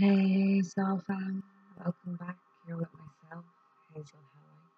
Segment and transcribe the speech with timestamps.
[0.00, 1.42] Hey, Soul fam,
[1.76, 3.44] welcome back here with myself,
[3.92, 4.70] Hazel Howie.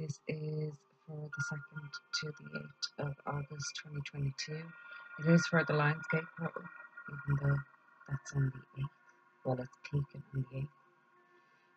[0.00, 0.72] This is
[1.06, 1.86] for the 2nd
[2.18, 4.58] to the 8th of August 2022.
[5.20, 6.62] It is for the Lionsgate portal,
[7.08, 7.58] even though
[8.08, 8.88] that's on the 8th.
[9.44, 10.68] Well, it's peaking on the 8th.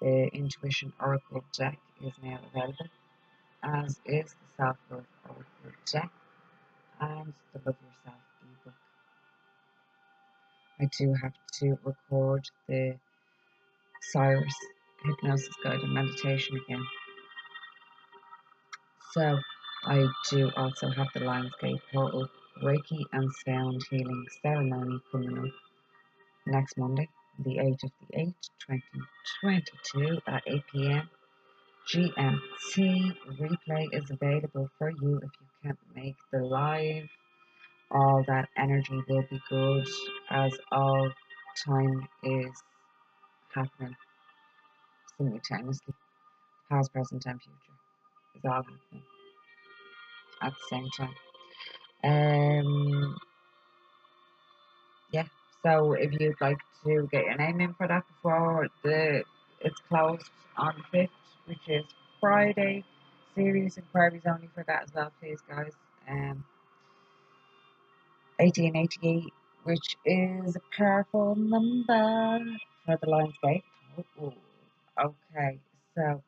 [0.00, 2.88] The Intuition Oracle deck is now available,
[3.62, 5.44] as is the Self Worth Oracle
[5.92, 6.10] deck
[7.00, 8.74] and the Love Yourself ebook.
[10.80, 12.98] I do have to record the
[14.00, 14.54] Sirius
[15.04, 16.84] hypnosis guided meditation again.
[19.12, 19.38] So
[19.84, 22.28] I do also have the Lionsgate portal
[22.62, 25.54] Reiki and sound healing ceremony coming up
[26.46, 31.10] next Monday, the 8th of the 8th, 2022 at 8 pm
[31.88, 33.16] GMT.
[33.40, 37.08] Replay is available for you if you can't make the live.
[37.90, 39.88] All that energy will be good
[40.28, 41.10] as all
[41.64, 42.52] time is
[43.54, 43.96] happening
[45.16, 45.94] simultaneously.
[46.70, 47.78] Past, present, and future
[48.36, 49.02] is all happening
[50.42, 51.14] at the same time.
[52.04, 53.16] Um,
[55.12, 55.24] yeah.
[55.62, 59.24] So if you'd like to get your name in for that before the
[59.60, 61.10] it's closed on the fifth,
[61.46, 61.84] which is
[62.20, 62.84] Friday,
[63.34, 65.72] serious inquiries only for that as well, please, guys.
[66.08, 66.44] Um,
[68.38, 69.32] 1888,
[69.64, 72.40] which is a powerful number
[72.96, 73.62] the Lionsgate.
[74.20, 74.34] Oh,
[74.98, 75.58] Okay,
[75.96, 76.22] so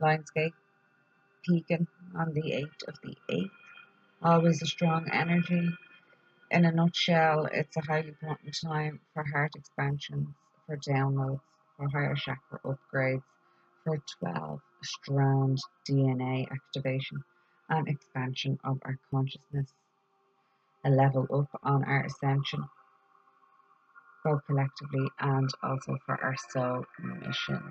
[0.00, 0.54] Lionsgate
[1.44, 1.86] peaking
[2.16, 3.50] on the 8th of the 8th.
[4.22, 5.68] Always a strong energy.
[6.50, 10.28] In a nutshell, it's a highly important time for heart expansions,
[10.66, 11.40] for downloads,
[11.76, 13.22] for higher chakra upgrades,
[13.84, 15.58] for 12 strand
[15.88, 17.22] DNA activation
[17.68, 19.72] and expansion of our consciousness,
[20.84, 22.64] a level up on our ascension
[24.24, 26.84] both collectively and also for our soul
[27.20, 27.62] mission.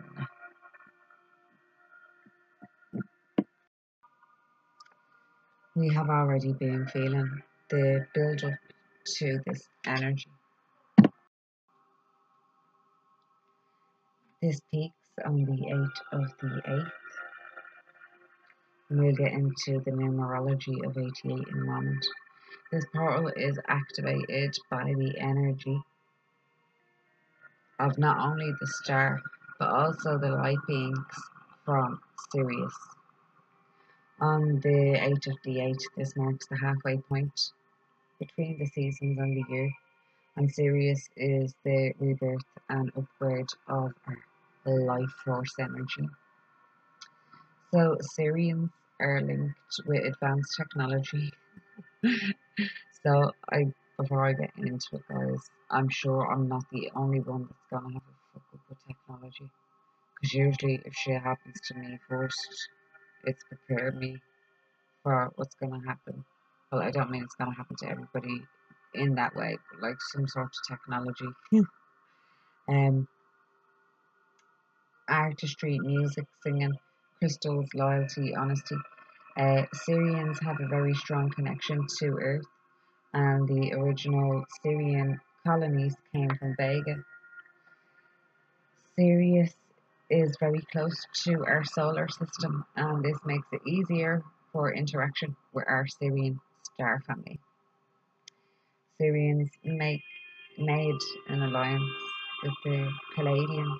[5.75, 8.53] We have already been feeling the build up
[9.17, 10.27] to this energy.
[14.41, 14.95] This peaks
[15.25, 16.91] on the 8th of the 8th.
[18.89, 22.05] We'll get into the numerology of 88 in a moment.
[22.71, 25.81] This portal is activated by the energy
[27.79, 29.21] of not only the star
[29.59, 31.05] but also the light beings
[31.65, 31.99] from
[32.31, 32.73] Sirius.
[34.21, 37.51] On the 8th of the 8th, this marks the halfway point
[38.19, 39.71] between the seasons and the year,
[40.35, 43.91] and Sirius is the rebirth and upgrade of
[44.65, 46.09] our life force energy.
[47.71, 48.69] So, Sirians
[48.99, 51.31] are linked with advanced technology.
[53.03, 53.65] so, I
[53.99, 57.93] before I get into it, guys, I'm sure I'm not the only one that's gonna
[57.93, 59.49] have a fuck up with technology.
[60.15, 62.69] Because usually, if shit happens to me first,
[63.25, 64.21] it's prepared me
[65.03, 66.23] for what's gonna happen.
[66.71, 68.41] Well, I don't mean it's gonna happen to everybody
[68.93, 71.27] in that way, but like some sort of technology.
[72.69, 73.07] um,
[75.09, 76.73] artistry, music, singing,
[77.19, 78.77] crystals, loyalty, honesty.
[79.37, 82.45] Uh, Sirians have a very strong connection to Earth
[83.13, 87.03] and the original Sirian colonies came from Vega.
[88.95, 89.53] Sirius
[90.09, 95.65] is very close to our solar system, and this makes it easier for interaction with
[95.67, 96.39] our Sirian
[96.73, 97.39] star family.
[98.99, 100.01] Sirians make
[100.57, 101.91] made an alliance
[102.43, 103.79] with the Pleiadians,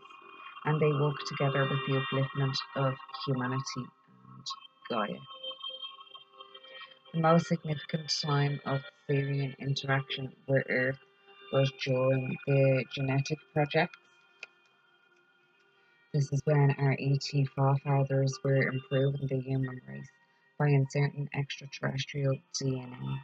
[0.65, 2.93] and they work together with the upliftment of
[3.25, 4.45] humanity and
[4.89, 5.19] Gaia.
[7.13, 10.99] The most significant time of Sirian interaction with Earth
[11.51, 13.97] was during the genetic projects
[16.13, 20.09] This is when our ET forefathers were improving the human race
[20.57, 23.19] by inserting extraterrestrial DNA.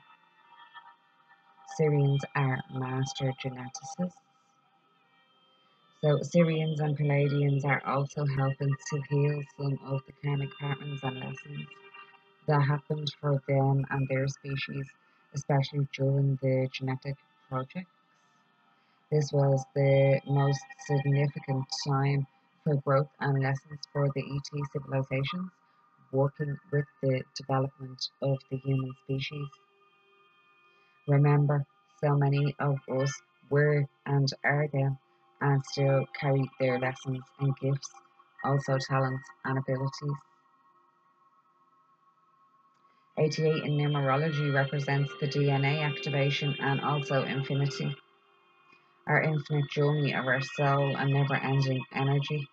[1.80, 4.14] Sirians are master geneticists.
[6.02, 11.20] So Sirians and Pleiadians are also helping to heal some of the karmic patterns and
[11.20, 11.68] lessons
[12.47, 14.88] that happened for them and their species,
[15.36, 17.15] especially during the genetic
[17.50, 17.92] projects.
[19.12, 22.27] This was the most significant time
[22.63, 25.51] for growth and lessons for the ET civilizations
[26.12, 29.50] working with the development of the human species.
[31.07, 31.65] Remember,
[32.03, 33.12] so many of us
[33.50, 35.00] were and are them
[35.42, 37.89] and still carry their lessons and gifts,
[38.44, 40.18] also talents and abilities.
[43.18, 47.96] 88 in numerology represents the DNA activation and also infinity,
[49.08, 52.46] our infinite journey of our soul and never ending energy.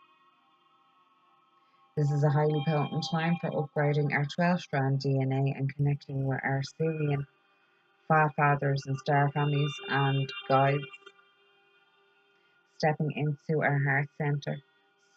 [1.97, 6.41] This is a highly potent time for upgrading our 12 strand DNA and connecting with
[6.45, 7.25] our Sirian
[8.07, 10.85] forefathers and star families and guides.
[12.79, 14.57] Stepping into our heart center,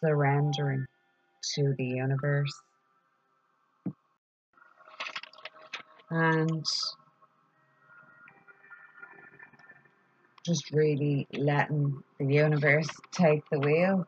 [0.02, 0.86] surrendering
[1.54, 2.52] to the universe.
[6.10, 6.64] And
[10.46, 14.06] just really letting the universe take the wheel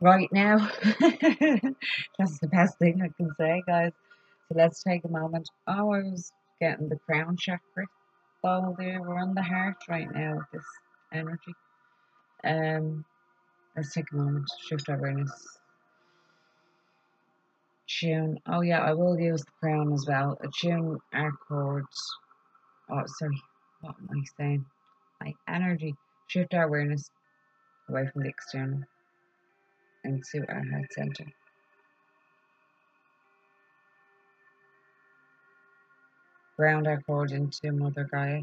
[0.00, 0.58] right now.
[2.18, 3.92] That's the best thing I can say, guys.
[4.48, 5.48] So let's take a moment.
[5.66, 7.86] Oh, I was getting the crown chakra
[8.42, 9.00] ball there.
[9.02, 10.66] We're on the heart right now with this
[11.12, 11.54] energy.
[12.44, 13.04] Um,
[13.76, 14.46] let's take a moment.
[14.46, 15.61] To shift awareness.
[17.98, 18.38] Tune.
[18.46, 20.38] Oh yeah, I will use the crown as well.
[20.42, 22.10] Attune our chords.
[22.90, 23.42] Oh, sorry.
[23.80, 24.64] What am I saying?
[25.20, 25.94] My energy.
[26.28, 27.10] Shift our awareness
[27.88, 28.80] away from the external
[30.04, 31.24] into our heart center.
[36.56, 38.40] Ground our cord into Mother Gaia.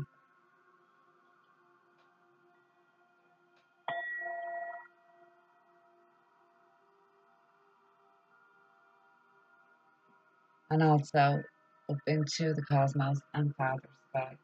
[10.71, 11.41] And also
[11.89, 14.37] up into the cosmos and Father Sky.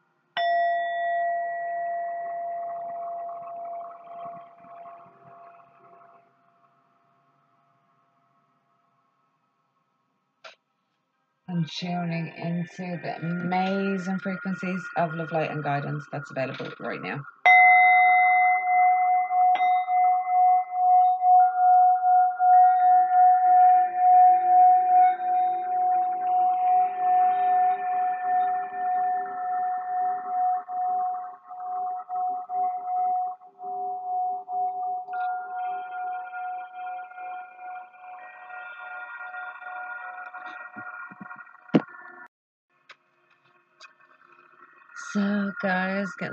[11.48, 17.20] and tuning into the amazing frequencies of love, light, and guidance that's available right now.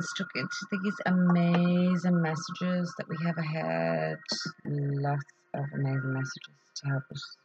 [0.03, 0.51] Stuck into
[0.83, 4.17] these amazing messages that we have ahead.
[4.65, 5.23] Lots
[5.53, 7.38] of amazing messages to help us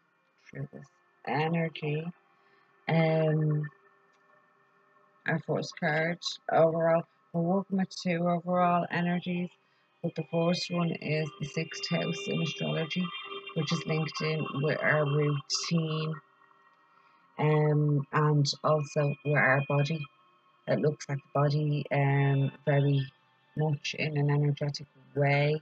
[0.51, 0.87] through this
[1.27, 2.05] energy.
[2.89, 3.63] Um,
[5.27, 6.19] our first card
[6.53, 7.03] overall,
[7.33, 9.51] we're working with two overall energies,
[10.03, 13.05] but the first one is the sixth house in astrology,
[13.55, 16.15] which is linked in with our routine
[17.39, 20.01] um, and also with our body
[20.69, 23.07] it looks like the body um, very
[23.57, 25.61] much in an energetic way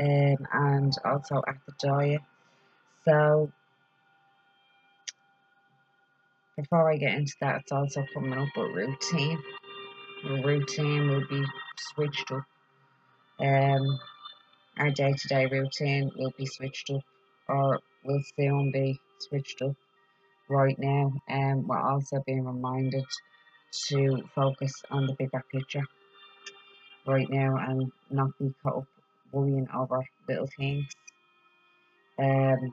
[0.00, 2.20] um, and also at the diet.
[3.04, 3.50] So
[6.56, 9.42] before I get into that, it's also coming up with routine.
[10.24, 11.44] Routine will be
[11.78, 12.44] switched up.
[13.40, 13.98] Um,
[14.78, 17.02] our day-to-day routine will be switched up
[17.48, 19.74] or will soon be switched up
[20.48, 21.12] right now.
[21.28, 23.04] And um, we're also being reminded
[23.88, 25.84] to focus on the bigger picture
[27.06, 28.84] right now and not be caught up
[29.32, 30.86] worrying over little things.
[32.18, 32.72] Um,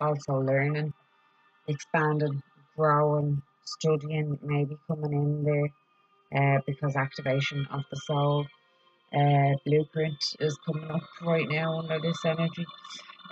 [0.00, 0.92] also learning,
[1.68, 2.42] expanding,
[2.76, 8.46] growing, studying, maybe coming in there uh, because activation of the soul
[9.16, 12.66] uh, blueprint is coming up right now under this energy.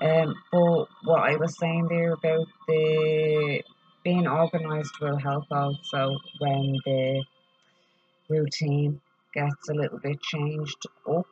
[0.03, 3.63] Um, but what I was saying there about the
[4.03, 7.25] being organised will help also when the
[8.29, 9.01] routine
[9.33, 11.27] gets a little bit changed up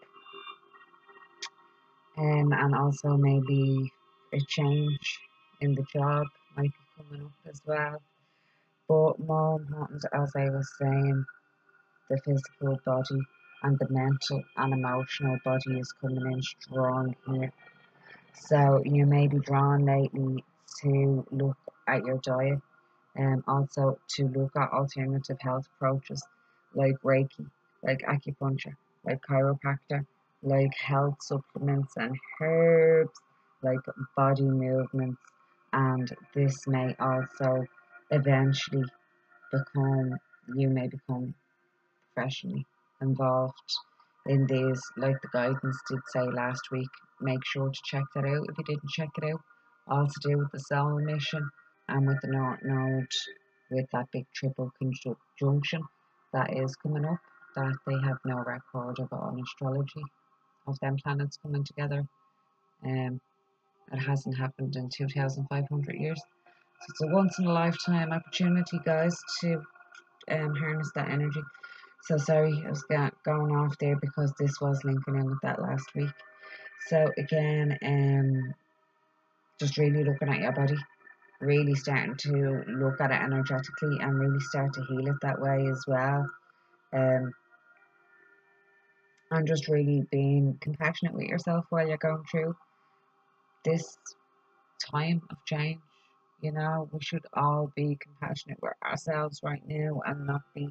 [2.16, 3.90] um, and also maybe
[4.32, 5.18] a change
[5.60, 6.24] in the job
[6.56, 8.00] might be coming up as well
[8.88, 11.24] but more important as I was saying
[12.08, 13.20] the physical body
[13.62, 17.52] and the mental and emotional body is coming in strong here.
[18.34, 20.44] So you may be drawn lately
[20.82, 21.56] to look
[21.86, 22.60] at your diet
[23.16, 26.22] and also to look at alternative health approaches
[26.74, 27.50] like Reiki,
[27.82, 30.06] like acupuncture, like chiropractor,
[30.42, 33.20] like health supplements and herbs,
[33.62, 33.80] like
[34.16, 35.20] body movements,
[35.72, 37.66] and this may also
[38.10, 38.84] eventually
[39.52, 40.16] become
[40.56, 41.34] you may become
[42.14, 42.66] professionally
[43.00, 43.54] involved
[44.26, 46.88] in these like the guidance did say last week
[47.20, 48.46] make sure to check that out.
[48.48, 49.40] If you didn't check it out
[49.88, 51.48] all to do with the soul mission
[51.88, 53.06] and with the north node
[53.70, 55.82] with that big triple conjunction
[56.32, 57.18] that is coming up
[57.56, 60.04] that they have no record of on astrology
[60.66, 62.04] of them planets coming together.
[62.84, 63.20] Um
[63.92, 66.20] it hasn't happened in 2500 years.
[66.80, 69.60] So it's a once in a lifetime opportunity guys to
[70.30, 71.42] um, harness that energy
[72.02, 72.84] so sorry, I was
[73.24, 76.10] going off there because this was linking in with that last week.
[76.86, 78.54] So again, um,
[79.58, 80.78] just really looking at your body,
[81.40, 85.66] really starting to look at it energetically and really start to heal it that way
[85.70, 86.26] as well.
[86.92, 87.32] Um,
[89.30, 92.56] and just really being compassionate with yourself while you're going through
[93.64, 93.96] this
[94.90, 95.78] time of change.
[96.40, 100.70] You know, we should all be compassionate with ourselves right now and not be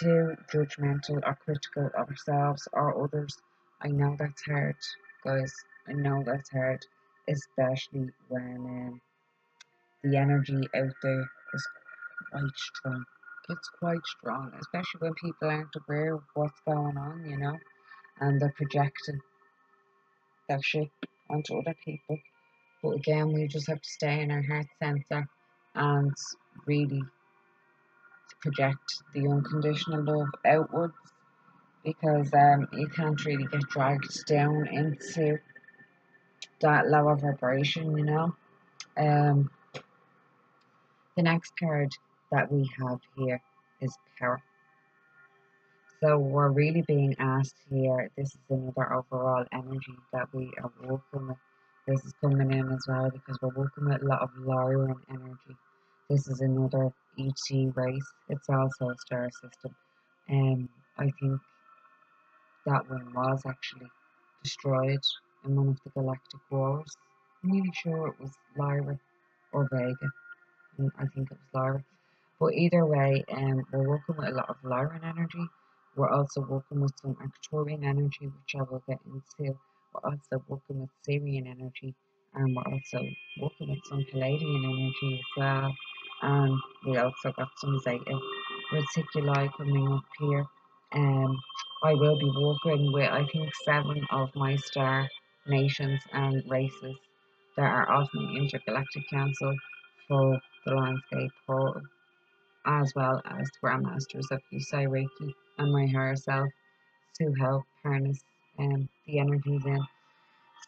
[0.00, 3.36] too judgmental or critical of ourselves or others.
[3.80, 4.76] I know that's hard,
[5.24, 5.54] guys.
[5.88, 6.84] I know that's hard,
[7.28, 9.00] especially when um,
[10.02, 11.68] the energy out there is
[12.30, 13.04] quite strong.
[13.48, 17.56] It's quite strong, especially when people aren't aware of what's going on, you know,
[18.20, 19.20] and they're projecting
[20.48, 20.90] that shit
[21.30, 22.18] onto other people.
[22.82, 25.28] But again, we just have to stay in our heart center
[25.74, 26.14] and
[26.66, 27.02] really
[28.40, 30.94] project the unconditional love outwards
[31.84, 35.38] because um, you can't really get dragged down into
[36.60, 38.34] that lower vibration, you know.
[38.96, 39.50] Um,
[41.16, 41.92] the next card
[42.30, 43.40] that we have here
[43.80, 44.42] is power.
[46.00, 51.28] So we're really being asked here, this is another overall energy that we are working
[51.28, 51.36] with.
[51.88, 55.56] This is coming in as well because we're working with a lot of Lyran energy.
[56.08, 58.12] This is another ET race.
[58.28, 59.74] It's also a star system.
[60.30, 61.40] Um, I think
[62.66, 63.88] that one was actually
[64.42, 65.00] destroyed
[65.44, 66.96] in one of the galactic wars.
[67.42, 68.98] I'm really sure it was Lyra
[69.52, 70.10] or Vega.
[70.78, 71.84] Mm, I think it was Lyra.
[72.40, 75.46] But either way, um, we're working with a lot of Lyran energy.
[75.96, 79.58] We're also working with some Arcturian energy, which I will get into.
[79.92, 81.94] We're also working with Sirian energy,
[82.34, 83.04] and we're also
[83.40, 85.74] working with some Pleiadian energy as well
[86.22, 88.18] and we also got some Zeta
[88.72, 90.44] Reticuli coming up here.
[90.92, 91.38] Um,
[91.84, 95.08] I will be working with I think seven of my star
[95.46, 96.96] nations and races
[97.56, 99.54] that are of my intergalactic council
[100.06, 101.82] for the Lionsgate
[102.66, 106.48] as well as Grandmasters of Usui Reiki and my higher self
[107.18, 108.18] to help harness
[108.58, 109.80] um, the energies in.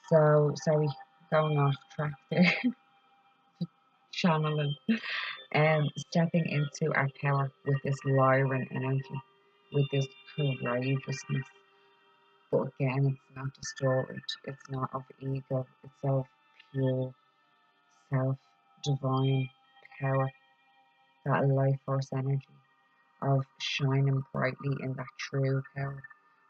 [0.09, 0.88] So sorry,
[1.30, 2.54] going off track there.
[4.12, 4.75] Channeling
[5.52, 9.23] and stepping into our power with this Lyran energy,
[9.73, 11.47] with this courageousness.
[12.52, 16.25] But again, it's not distorted, it's not of ego, it's of
[16.73, 17.12] pure
[18.11, 18.37] self
[18.85, 19.49] divine
[20.00, 20.30] power,
[21.26, 22.47] that life force energy
[23.23, 26.02] of shining brightly in that true power,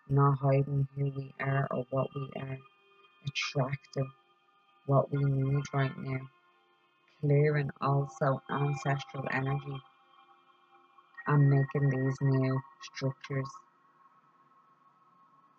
[0.09, 2.59] not hiding who we are or what we are,
[3.27, 4.11] attracting
[4.87, 6.21] what we need right now
[7.21, 9.81] clearing also ancestral energy
[11.27, 13.49] and making these new structures,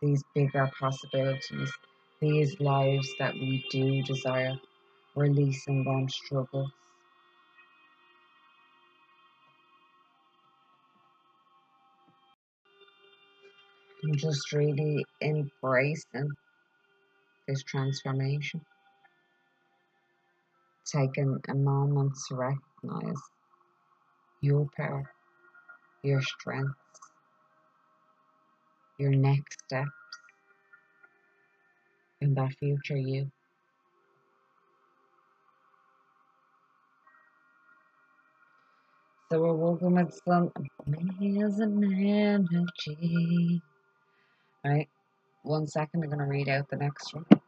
[0.01, 1.71] these bigger possibilities,
[2.21, 4.55] these lives that we do desire,
[5.15, 6.71] releasing them struggles.
[14.03, 16.29] And just really embracing
[17.47, 18.61] this transformation
[20.85, 23.21] taking a moment to recognize
[24.41, 25.11] your power,
[26.03, 26.75] your strengths,
[28.97, 29.89] your next steps
[32.21, 33.31] in that future you.
[39.31, 40.51] So we're working with some
[40.85, 43.61] amazing energy.
[44.65, 44.89] Alright,
[45.43, 47.40] one second, I'm going to read out the next one.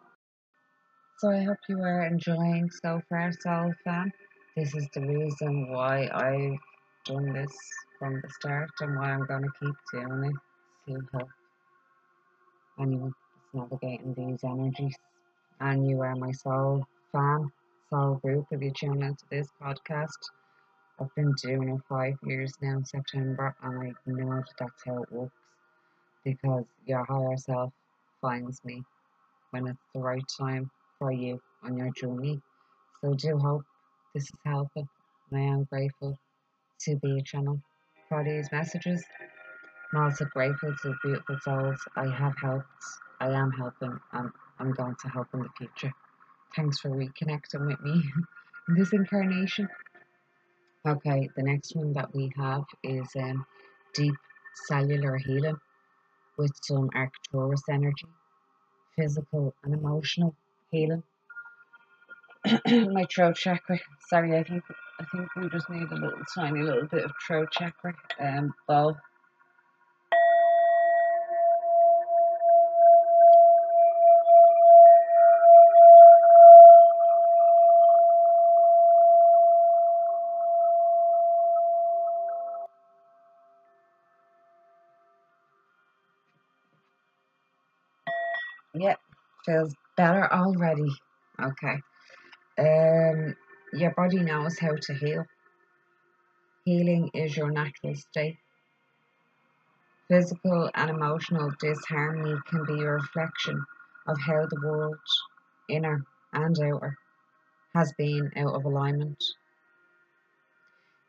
[1.23, 4.11] So I hope you are enjoying so far, Soul Fam.
[4.57, 6.59] This is the reason why I've
[7.05, 7.57] done this
[7.97, 10.33] from the start and why I'm going to keep doing
[10.85, 11.29] it to help
[12.77, 13.13] anyone
[13.53, 14.97] navigating these energies.
[15.61, 17.49] And you are my soul fan,
[17.89, 20.19] soul group if you tune into this podcast.
[20.99, 25.03] I've been doing it five years now in September, and I know that that's how
[25.03, 25.31] it works
[26.25, 27.71] because your higher self
[28.19, 28.83] finds me
[29.51, 30.69] when it's the right time
[31.03, 32.41] for you on your journey.
[33.01, 33.63] So, do hope
[34.13, 34.87] this is helpful,
[35.29, 36.17] and I am grateful
[36.83, 37.59] to be a channel
[38.07, 39.03] for these messages.
[39.93, 42.65] I'm also grateful to the beautiful souls I have helped,
[43.19, 44.29] I am helping, and
[44.59, 45.93] I'm going to help in the future.
[46.55, 48.01] Thanks for reconnecting with me
[48.69, 49.67] in this incarnation.
[50.87, 53.45] Okay, the next one that we have is um,
[53.93, 54.15] deep
[54.69, 55.57] cellular healing
[56.37, 58.07] with some Arcturus energy,
[58.97, 60.33] physical and emotional
[60.73, 61.03] healing.
[62.67, 63.79] My throat chakra.
[64.09, 64.63] Sorry, I think
[64.99, 68.97] I think we just need a little tiny little bit of throat chakra um bow.
[89.45, 90.89] Feels better already.
[91.41, 91.77] Okay.
[92.59, 93.35] Um,
[93.73, 95.23] your body knows how to heal.
[96.65, 98.37] Healing is your natural state.
[100.09, 103.61] Physical and emotional disharmony can be a reflection
[104.07, 104.97] of how the world,
[105.69, 106.95] inner and outer,
[107.75, 109.23] has been out of alignment.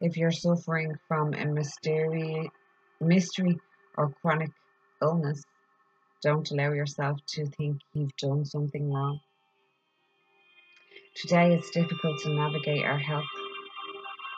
[0.01, 2.51] If you're suffering from a mystery,
[3.01, 3.59] mystery
[3.97, 4.51] or chronic
[5.03, 5.43] illness,
[6.25, 9.21] don't allow yourself to think you've done something wrong.
[11.17, 13.25] Today it's difficult to navigate our health.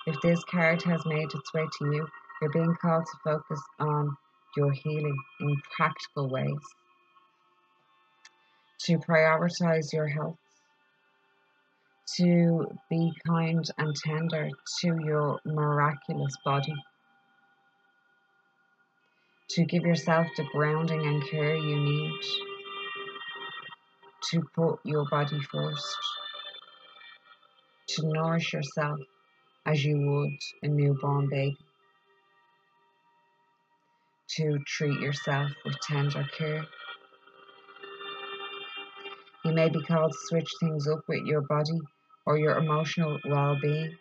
[0.09, 2.07] If this card has made its way to you,
[2.43, 4.17] you're being called to focus on
[4.57, 6.59] your healing in practical ways.
[8.87, 10.39] To prioritize your health.
[12.19, 14.49] To be kind and tender
[14.81, 16.75] to your miraculous body
[19.51, 22.21] to give yourself the grounding and care you need
[24.31, 25.97] to put your body first,
[27.89, 28.99] to nourish yourself
[29.65, 31.57] as you would a newborn baby,
[34.37, 36.65] to treat yourself with tender care.
[39.45, 41.79] You may be called to switch things up with your body
[42.27, 43.97] or your emotional well being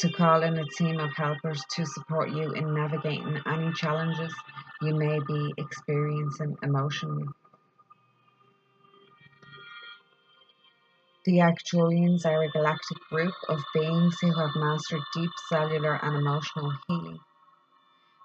[0.00, 4.34] to call in a team of helpers to support you in navigating any challenges
[4.80, 7.26] you may be experiencing emotionally.
[11.26, 16.72] The Arcturians are a galactic group of beings who have mastered deep cellular and emotional
[16.88, 17.18] healing.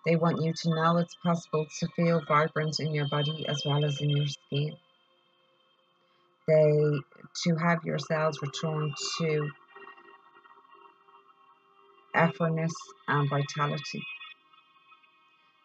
[0.06, 3.84] They want you to know it's possible to feel vibrant in your body as well
[3.84, 4.78] as in your skin.
[6.48, 7.00] They
[7.44, 9.50] to have your cells return to
[12.16, 12.74] effortness
[13.08, 14.02] and vitality,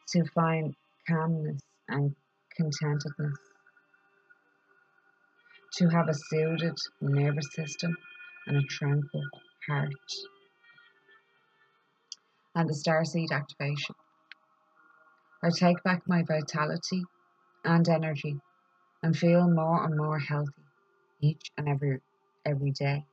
[0.08, 0.74] to find
[1.08, 2.14] calmness and
[2.56, 3.36] contentedness,
[5.74, 7.96] to have a soothed nervous system
[8.46, 9.24] and a tranquil
[9.68, 9.94] heart.
[12.54, 13.94] And the starseed activation.
[15.42, 17.04] I take back my vitality
[17.64, 18.40] and energy
[19.02, 20.64] and feel more and more healthy
[21.20, 22.00] each and every
[22.44, 23.04] every day.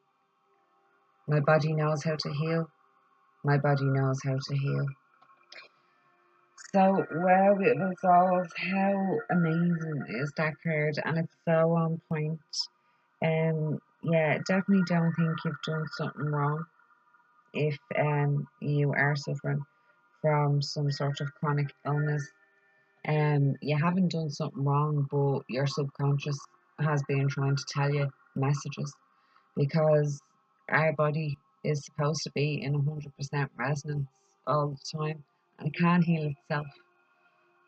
[1.27, 2.69] My body knows how to heal
[3.47, 4.85] my body knows how to heal.
[6.73, 12.39] So well it resolves how amazing is that card and it's so on point.
[13.23, 16.65] Um yeah, definitely don't think you've done something wrong
[17.53, 19.63] if um you are suffering
[20.21, 22.27] from some sort of chronic illness.
[23.07, 26.37] Um you haven't done something wrong but your subconscious
[26.81, 28.93] has been trying to tell you messages
[29.55, 30.21] because
[30.69, 34.07] our body is supposed to be in 100% resonance
[34.45, 35.23] all the time
[35.59, 36.67] and it can heal itself.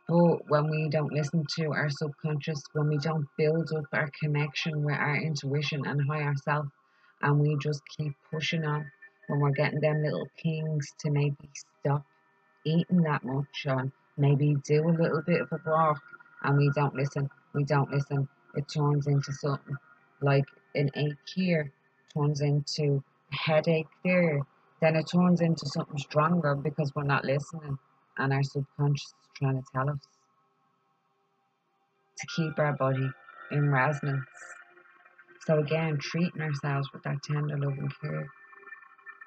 [0.08, 4.84] But when we don't listen to our subconscious, when we don't build up our connection
[4.84, 6.66] with our intuition and higher self,
[7.22, 8.90] and we just keep pushing on,
[9.28, 12.04] when we're getting them little pings to maybe stop
[12.66, 16.02] eating that much or maybe do a little bit of a walk,
[16.42, 19.78] and we don't listen, we don't listen, it turns into something
[20.22, 21.72] like an ache here,
[22.16, 24.42] turns into headache there,
[24.82, 27.78] then it turns into something stronger because we're not listening
[28.18, 30.00] and our subconscious is trying to tell us
[32.18, 33.10] to keep our body
[33.52, 34.26] in resonance.
[35.46, 38.28] So again, treating ourselves with that tender love and care,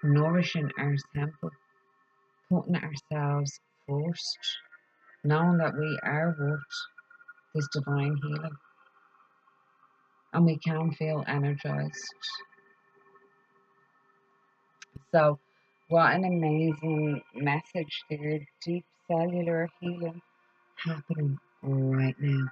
[0.04, 1.50] nourishing our temple,
[2.50, 4.38] putting ourselves first,
[5.24, 6.60] knowing that we are worth
[7.54, 8.56] this divine healing.
[10.34, 12.14] And we can feel energized.
[15.12, 15.38] So,
[15.88, 18.40] what an amazing message there.
[18.64, 20.22] Deep cellular healing
[20.76, 22.46] happening right now.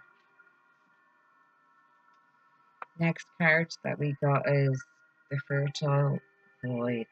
[2.98, 4.84] Next card that we got is
[5.30, 6.18] the Fertile
[6.64, 7.06] Void.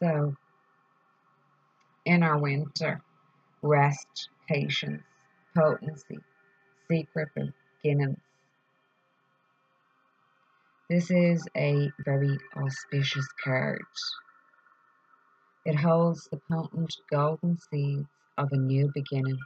[0.00, 0.36] So,
[2.04, 3.02] in our winter,
[3.62, 5.02] rest, patience,
[5.56, 6.18] potency,
[6.90, 7.28] secret
[7.82, 8.18] beginnings.
[10.92, 13.80] This is a very auspicious card.
[15.64, 19.38] It holds the potent golden seeds of a new beginning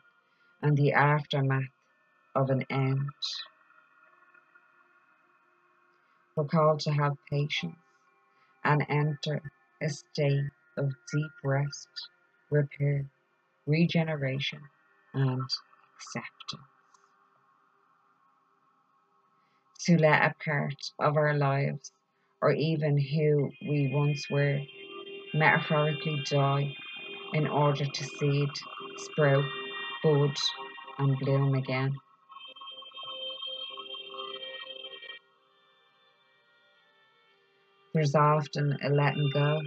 [0.60, 1.70] and the aftermath
[2.34, 3.12] of an end.
[6.34, 7.78] We're called to have patience
[8.64, 9.40] and enter
[9.80, 11.88] a state of deep rest,
[12.50, 13.04] repair,
[13.66, 14.62] regeneration,
[15.14, 15.48] and
[15.94, 16.75] acceptance.
[19.86, 21.92] To let a part of our lives,
[22.42, 24.58] or even who we once were,
[25.32, 26.74] metaphorically die
[27.34, 28.48] in order to seed,
[28.96, 29.44] sprout,
[30.02, 30.36] bud,
[30.98, 31.94] and bloom again.
[37.94, 39.60] There's often a letting go,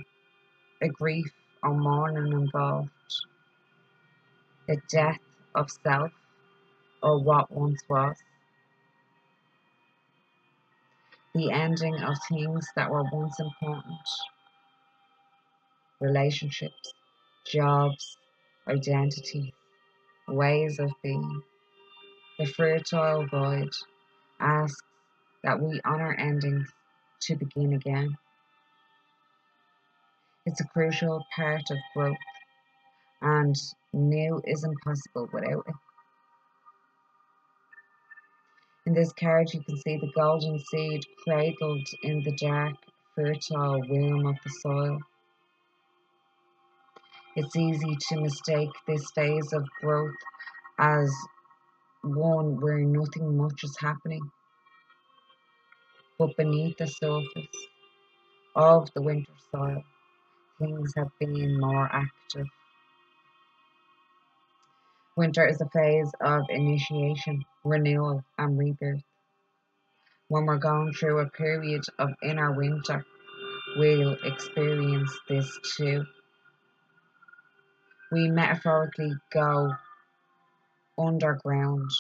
[0.82, 1.32] a grief
[1.64, 2.90] or mourning involved,
[4.68, 5.20] a death
[5.56, 6.12] of self
[7.02, 8.18] or what once was,
[11.36, 14.00] the ending of things that were once important,
[16.02, 16.94] relationships,
[17.48, 18.18] jobs,
[18.68, 19.54] identity,
[20.28, 21.42] ways of being.
[22.40, 23.70] The fertile void
[24.40, 24.82] asks
[25.44, 26.70] that we honor endings
[27.24, 28.18] to begin again.
[30.46, 32.18] It's a crucial part of growth,
[33.22, 33.56] and
[33.94, 35.89] new is impossible without it.
[38.90, 42.74] In this card, you can see the golden seed cradled in the dark,
[43.16, 44.98] fertile womb of the soil.
[47.36, 50.16] It's easy to mistake this phase of growth
[50.80, 51.16] as
[52.02, 54.32] one where nothing much is happening.
[56.18, 57.68] But beneath the surface
[58.56, 59.84] of the winter soil,
[60.58, 62.48] things have been more active.
[65.20, 69.04] Winter is a phase of initiation, renewal, and rebirth.
[70.30, 73.04] When we're going through a period of inner winter,
[73.76, 76.06] we'll experience this too.
[78.14, 79.74] We metaphorically go
[80.98, 81.92] underground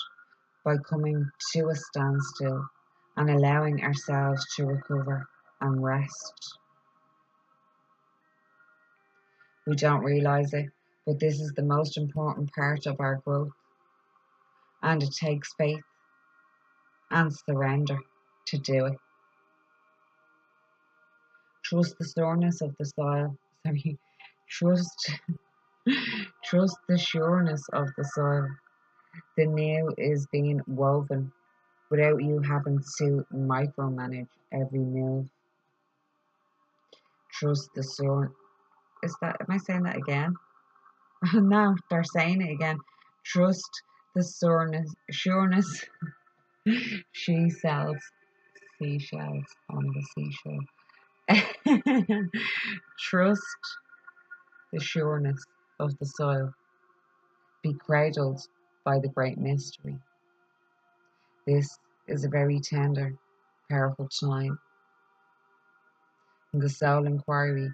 [0.63, 2.69] by coming to a standstill
[3.17, 5.27] and allowing ourselves to recover
[5.59, 6.57] and rest.
[9.67, 10.69] We don't realize it,
[11.09, 13.49] but this is the most important part of our growth.
[14.83, 15.81] And it takes faith
[17.09, 17.97] and surrender
[18.45, 18.93] to do it.
[21.63, 23.35] Trust the soreness of the soil.
[23.65, 23.97] Sorry,
[24.47, 25.11] trust
[26.45, 28.47] trust the sureness of the soil.
[29.35, 31.31] The new is being woven
[31.89, 35.25] without you having to micromanage every move.
[37.31, 38.27] Trust the soil.
[39.01, 40.35] Is that am I saying that again?
[41.33, 42.77] no, they're saying it again.
[43.25, 43.69] Trust
[44.15, 45.85] the soreness sureness
[47.11, 47.97] she sells
[48.81, 50.59] seashells on the seashore.
[52.99, 53.41] Trust
[54.73, 55.43] the sureness
[55.79, 56.53] of the soil.
[57.63, 58.39] Be cradled
[58.85, 59.97] by the great mystery.
[61.45, 61.77] This
[62.07, 63.13] is a very tender,
[63.69, 64.57] powerful time.
[66.53, 67.69] In the soul inquiry,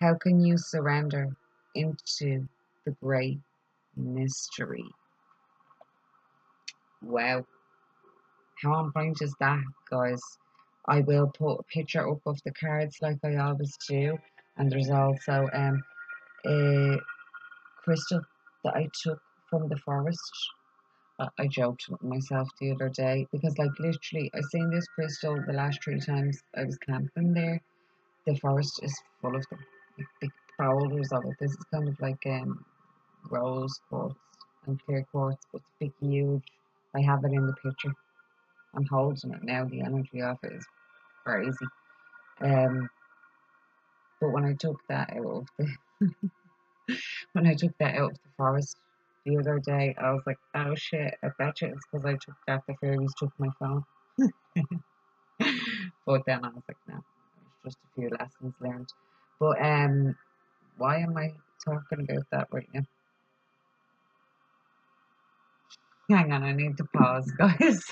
[0.00, 1.28] how can you surrender
[1.74, 2.46] into
[2.84, 3.40] the great
[3.96, 4.84] mystery?
[7.02, 7.44] Wow.
[8.62, 10.20] How on point is that, guys?
[10.86, 14.16] I will put a picture up of the cards like I always do.
[14.56, 15.82] And there's also um,
[16.46, 16.96] a
[17.82, 18.20] crystal
[18.64, 19.20] that I took
[19.50, 20.32] from the forest.
[21.38, 25.52] I joked with myself the other day because, like, literally, I've seen this crystal the
[25.52, 27.60] last three times I was camping there.
[28.26, 29.60] The forest is full of them,
[29.96, 31.36] like big boulders of it.
[31.38, 32.64] This is kind of like um,
[33.30, 34.14] rose quartz
[34.66, 36.42] and clear quartz, but it's big, huge.
[36.94, 37.92] I have it in the picture.
[38.74, 39.64] I'm holding it now.
[39.64, 40.66] The energy of it is
[41.24, 41.66] crazy.
[42.40, 42.88] Um,
[44.20, 45.68] but when I took that out of the
[47.32, 48.76] when I took that out of the forest
[49.24, 52.34] the other day, I was like, oh shit, I bet you it's because I took
[52.46, 53.84] that the fairies took my phone.
[56.06, 58.88] but then I was like, no, it's just a few lessons learned.
[59.40, 60.14] But um,
[60.76, 61.32] why am I
[61.64, 62.82] talking about that right now?
[66.10, 67.82] Hang on, I need to pause, guys.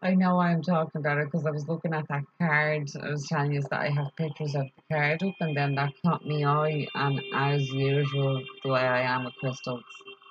[0.00, 2.88] I know I'm talking about it because I was looking at that card.
[3.02, 5.92] I was telling you that I have pictures of the card up, and then that
[6.04, 6.86] caught me eye.
[6.94, 9.82] And as usual, the way I am with crystals,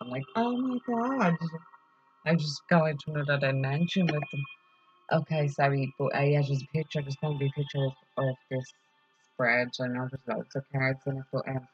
[0.01, 1.37] I'm like, oh my god.
[2.25, 4.43] I just go into another dimension with them.
[5.11, 7.01] Okay, sorry, but uh, yeah, there's a picture.
[7.01, 8.65] There's going to be a picture of, of this
[9.33, 9.67] spread.
[9.81, 11.67] I know there's lots of cards in it, but um,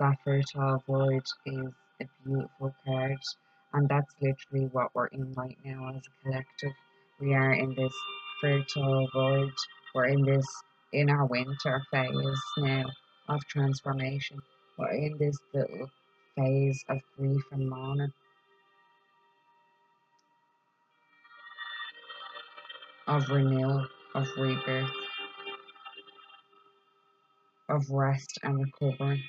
[0.00, 3.16] that fertile void is a beautiful card,
[3.72, 6.72] and um, that's literally what we're in right now as a collective.
[7.20, 7.92] We are in this
[8.40, 9.52] fertile void.
[9.94, 10.46] We're in this
[10.92, 12.84] in our winter phase now
[13.28, 14.38] of transformation.
[14.78, 15.88] We're in this little
[16.36, 18.12] phase of grief and mourning.
[23.06, 24.90] Of renewal, of rebirth,
[27.68, 29.22] of rest and recovery.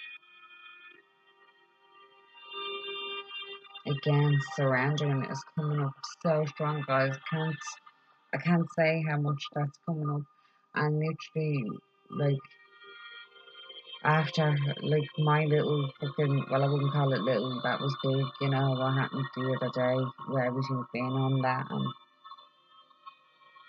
[3.88, 5.94] Again, surrendering is coming up
[6.26, 7.16] so strong, guys.
[7.32, 7.56] Can't
[8.34, 10.22] I can't say how much that's coming up.
[10.74, 11.64] And literally,
[12.10, 12.46] like
[14.04, 17.62] after like my little fucking well, I wouldn't call it little.
[17.64, 18.72] That was big, you know.
[18.72, 21.86] What happened the other day, where everything's been on that and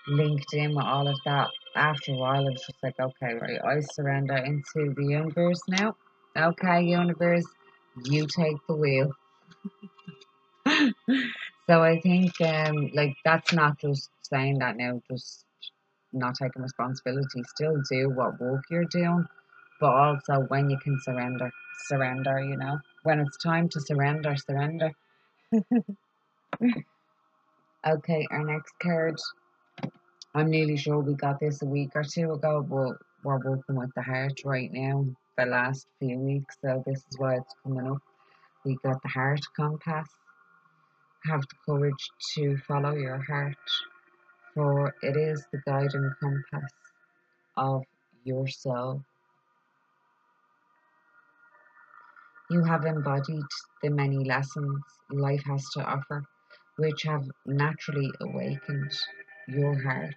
[0.09, 1.49] linked in with all of that.
[1.75, 5.95] After a while, I was just like, okay, right, I surrender into the universe now.
[6.37, 7.45] Okay, universe,
[8.05, 9.13] you take the wheel.
[11.69, 15.45] so I think um like that's not just saying that now, just
[16.13, 17.43] not taking responsibility.
[17.55, 19.27] Still do what work you're doing,
[19.81, 21.51] but also when you can surrender,
[21.87, 22.41] surrender.
[22.41, 24.93] You know, when it's time to surrender, surrender.
[27.87, 29.17] okay, our next card.
[30.35, 33.91] I'm nearly sure we got this a week or two ago, but we're working with
[33.95, 35.07] the heart right now.
[35.39, 37.99] The last few weeks, so this is why it's coming up.
[38.65, 40.09] We got the heart compass
[41.27, 43.57] have the courage to follow your heart,
[44.55, 46.73] for it is the guiding compass
[47.57, 47.83] of
[48.25, 49.03] your soul.
[52.51, 53.45] You have embodied
[53.83, 56.25] the many lessons life has to offer,
[56.77, 58.93] which have naturally awakened
[59.49, 60.15] your heart.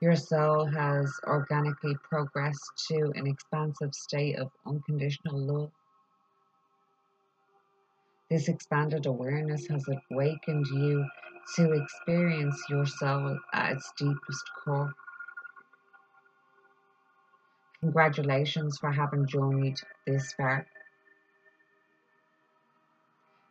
[0.00, 5.72] Your soul has organically progressed to an expansive state of unconditional love
[8.30, 11.06] this expanded awareness has awakened you
[11.56, 14.92] to experience your soul at its deepest core.
[17.80, 20.66] Congratulations for having journeyed this far.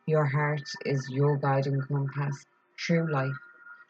[0.06, 2.46] Your heart is your guiding compass
[2.80, 3.38] through life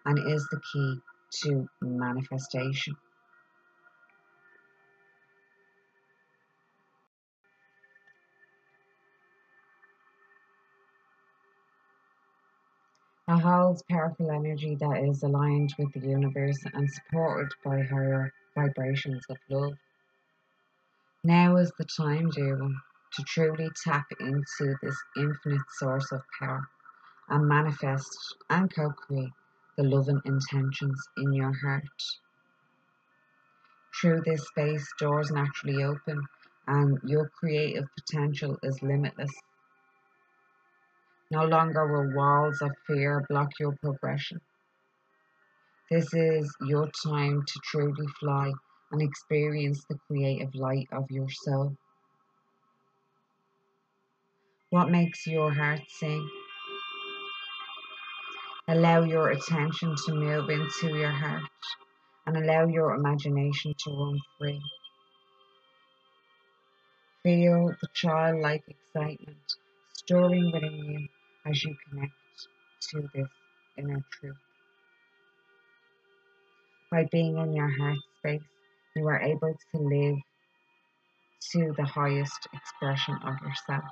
[0.05, 0.99] and is the key
[1.43, 2.95] to manifestation.
[13.39, 19.37] Holds powerful energy that is aligned with the universe and supported by higher vibrations of
[19.49, 19.77] love.
[21.23, 22.75] Now is the time, dear one,
[23.13, 26.67] to truly tap into this infinite source of power
[27.29, 29.33] and manifest and co create
[29.77, 31.83] the loving intentions in your heart.
[34.01, 36.27] Through this space, doors naturally open
[36.67, 39.31] and your creative potential is limitless.
[41.29, 44.39] No longer will walls of fear block your progression.
[45.91, 48.53] This is your time to truly fly
[48.91, 51.75] and experience the creative light of your soul.
[54.69, 56.29] What makes your heart sing?
[58.69, 61.43] Allow your attention to move into your heart
[62.25, 64.61] and allow your imagination to run free.
[67.23, 69.55] Feel the childlike excitement
[69.93, 71.07] stirring within you
[71.49, 72.13] as you connect
[72.89, 73.27] to this
[73.77, 74.35] inner truth.
[76.91, 78.41] By being in your heart space,
[78.95, 80.17] you are able to live
[81.51, 83.83] to the highest expression of yourself.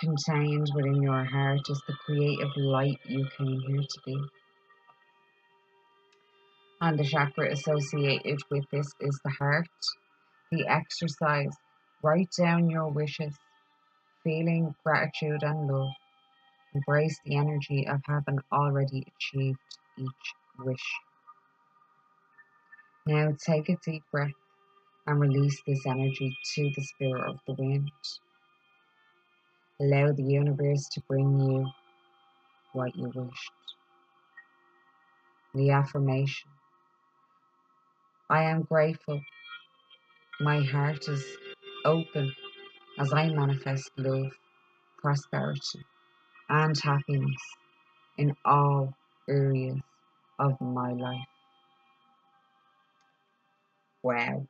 [0.00, 4.16] Contained within your heart is the creative light you came here to be.
[6.80, 9.68] And the chakra associated with this is the heart.
[10.50, 11.54] The exercise,
[12.02, 13.34] write down your wishes
[14.24, 15.92] feeling gratitude and love,
[16.74, 19.58] embrace the energy of having already achieved
[19.98, 20.94] each wish.
[23.06, 24.30] Now take a deep breath
[25.06, 27.90] and release this energy to the spirit of the wind.
[29.80, 31.70] Allow the universe to bring you
[32.72, 33.52] what you wished.
[35.54, 36.50] The affirmation
[38.30, 39.20] I am grateful.
[40.40, 41.24] My heart is
[41.84, 42.32] open
[42.98, 44.32] as I manifest love,
[44.98, 45.84] prosperity,
[46.48, 47.42] and happiness
[48.18, 48.94] in all
[49.28, 49.78] areas
[50.38, 51.28] of my life.
[54.02, 54.46] Wow.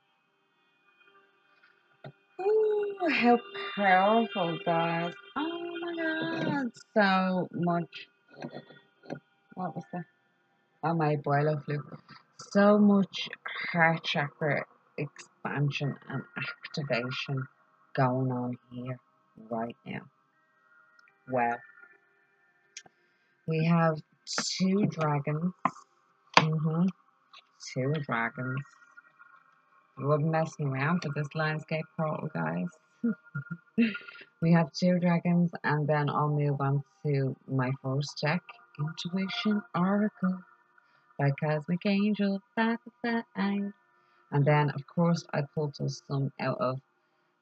[2.40, 3.38] Ooh, how
[3.76, 5.12] powerful, guys.
[5.36, 8.08] Oh my god, so much.
[9.54, 10.04] What was that?
[10.82, 11.82] Oh, my boiler flu.
[12.52, 13.28] So much
[13.72, 14.64] heart chakra
[14.96, 17.46] expansion and activation
[17.94, 18.98] going on here
[19.50, 20.02] right now.
[21.28, 21.56] Wow.
[23.46, 25.52] We have two dragons.
[26.38, 26.86] Mm-hmm.
[27.74, 28.60] Two dragons.
[29.98, 32.68] We wasn't messing around with this landscape portal, guys.
[34.42, 38.42] we have two dragons, and then I'll move on to my first deck,
[38.78, 40.38] Intuition Oracle
[41.18, 42.40] by Cosmic Angel.
[44.32, 46.80] And then, of course, I pulled some out of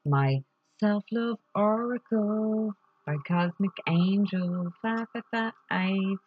[0.09, 0.43] my
[0.79, 2.73] Self Love Oracle
[3.05, 4.71] by Cosmic Angel.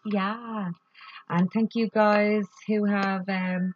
[0.04, 0.70] Yeah.
[1.28, 3.74] And thank you guys who have um,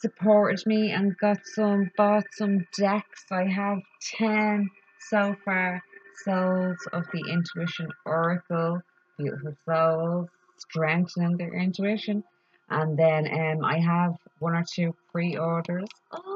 [0.00, 3.24] supported me and got some, bought some decks.
[3.30, 3.78] I have
[4.16, 4.68] 10
[5.10, 5.82] so far
[6.24, 8.80] souls of the Intuition Oracle.
[9.18, 12.24] Beautiful souls, strengthening their intuition.
[12.70, 16.27] And then um, I have one or two pre-orders oh,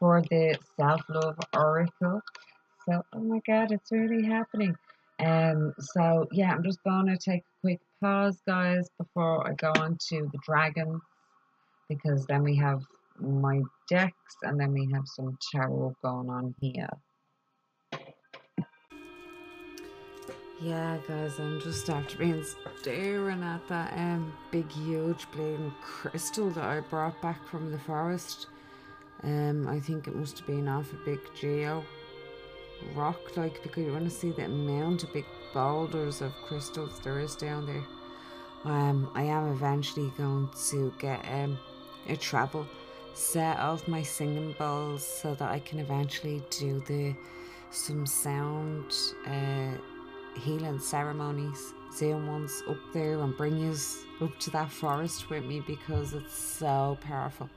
[0.00, 2.20] for the self-love oracle.
[2.88, 4.74] So, oh my God, it's really happening.
[5.20, 9.98] Um, so yeah, I'm just gonna take a quick pause, guys, before I go on
[10.08, 11.02] to the dragons,
[11.90, 12.80] because then we have
[13.20, 16.88] my decks, and then we have some tarot going on here.
[20.62, 22.44] Yeah, guys, I'm just after being
[22.80, 28.46] staring at that um big, huge bleeding crystal that I brought back from the forest.
[29.22, 31.84] Um, I think it must have been off a big geo
[32.94, 37.20] rock, like because you want to see the amount of big boulders of crystals there
[37.20, 37.84] is down there.
[38.64, 41.58] Um, I am eventually going to get um
[42.08, 42.66] a travel
[43.14, 47.14] set of my singing bowls so that I can eventually do the
[47.70, 48.94] some sound
[49.26, 49.76] uh
[50.38, 53.74] healing ceremonies, Zoom ones up there and bring you
[54.20, 57.50] up to that forest with me because it's so powerful.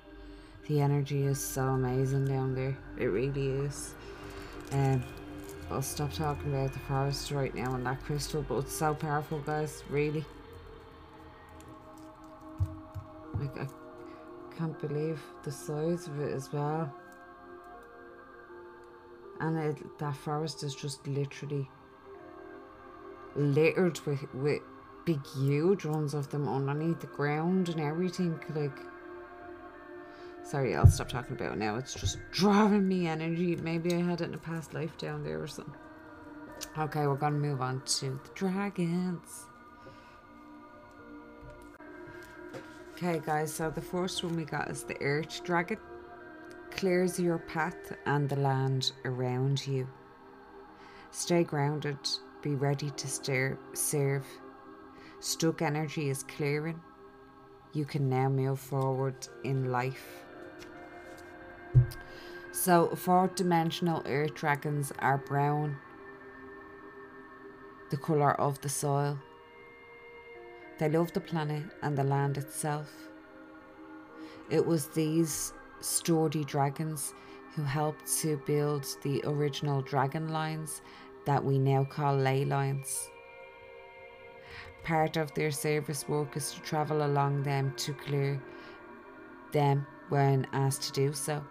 [0.67, 2.77] The energy is so amazing down there.
[2.97, 3.93] It really is.
[4.71, 5.03] Um,
[5.69, 9.39] I'll stop talking about the forest right now and that crystal, but it's so powerful,
[9.39, 9.83] guys.
[9.89, 10.23] Really.
[13.39, 13.67] Like, I
[14.57, 16.93] can't believe the size of it as well.
[19.41, 21.69] And it, that forest is just literally
[23.35, 24.61] littered with, with
[25.05, 28.79] big huge ones of them underneath the ground and everything like
[30.43, 31.75] sorry I'll stop talking about it now.
[31.75, 33.55] It's just drawing me energy.
[33.55, 35.73] Maybe I had it in a past life down there or something.
[36.77, 39.45] Okay we're gonna move on to the dragons.
[42.95, 45.77] Okay guys so the first one we got is the earth dragon.
[46.71, 49.87] Clears your path and the land around you.
[51.11, 51.97] Stay grounded.
[52.41, 54.25] Be ready to serve.
[55.19, 56.81] Stuck energy is clearing.
[57.71, 60.22] You can now move forward in life.
[62.51, 65.77] So, fourth dimensional earth dragons are brown,
[67.89, 69.17] the colour of the soil.
[70.79, 72.91] They love the planet and the land itself.
[74.49, 77.13] It was these sturdy dragons
[77.55, 80.81] who helped to build the original dragon lines
[81.25, 83.09] that we now call ley lines.
[84.83, 88.41] Part of their service work is to travel along them to clear
[89.51, 91.43] them when asked to do so.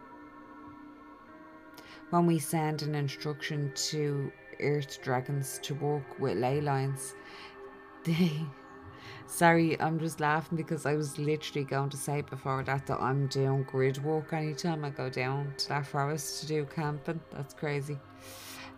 [2.12, 7.14] When we send an instruction to earth dragons to work with ley lines,
[8.04, 8.32] they
[9.26, 13.28] Sorry, I'm just laughing because I was literally going to say before that that I'm
[13.28, 17.18] doing grid work anytime I go down to that forest to do camping.
[17.32, 17.98] That's crazy.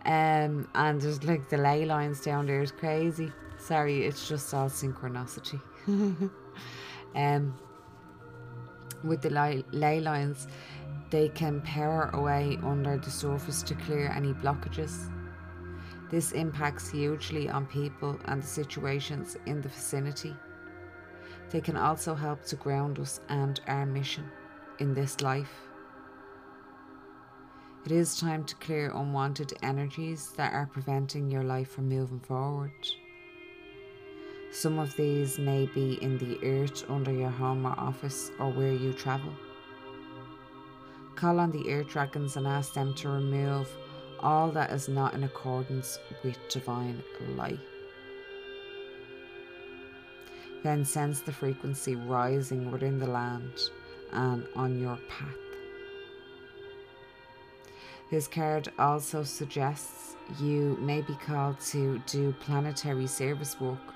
[0.05, 3.33] Um, and there's like the ley lines down there is crazy.
[3.57, 5.59] Sorry, it's just all synchronicity.
[7.15, 7.53] um,
[9.03, 10.47] with the ley, ley lines,
[11.15, 15.09] they can power away under the surface to clear any blockages.
[16.11, 20.35] This impacts hugely on people and the situations in the vicinity.
[21.51, 24.29] They can also help to ground us and our mission
[24.79, 25.53] in this life.
[27.85, 32.73] It is time to clear unwanted energies that are preventing your life from moving forward.
[34.51, 38.73] Some of these may be in the earth under your home or office or where
[38.73, 39.31] you travel.
[41.15, 43.69] Call on the air dragons and ask them to remove
[44.19, 47.01] all that is not in accordance with divine
[47.35, 47.59] light.
[50.61, 53.53] Then sense the frequency rising within the land
[54.11, 55.35] and on your path.
[58.11, 63.93] This card also suggests you may be called to do planetary service work,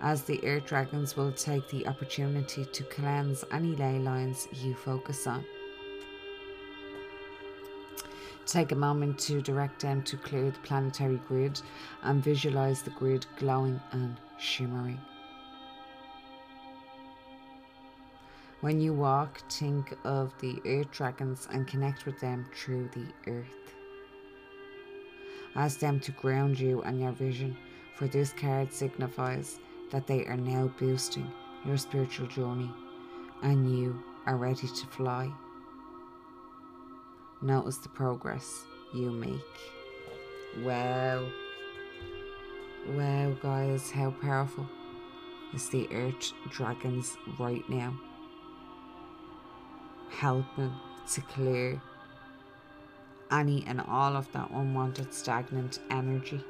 [0.00, 5.26] as the air Dragons will take the opportunity to cleanse any ley lines you focus
[5.26, 5.44] on.
[8.52, 11.58] Take a moment to direct them to clear the planetary grid
[12.02, 15.00] and visualize the grid glowing and shimmering.
[18.60, 23.72] When you walk, think of the earth dragons and connect with them through the earth.
[25.56, 27.56] Ask them to ground you and your vision,
[27.96, 29.60] for this card signifies
[29.92, 31.32] that they are now boosting
[31.64, 32.70] your spiritual journey
[33.42, 35.32] and you are ready to fly.
[37.42, 38.62] Notice the progress
[38.94, 39.40] you make.
[40.60, 41.26] Wow.
[42.90, 44.68] Wow, guys, how powerful
[45.52, 47.98] is the Earth Dragons right now?
[50.10, 50.72] Helping
[51.12, 51.82] to clear
[53.32, 56.44] any and all of that unwanted stagnant energy.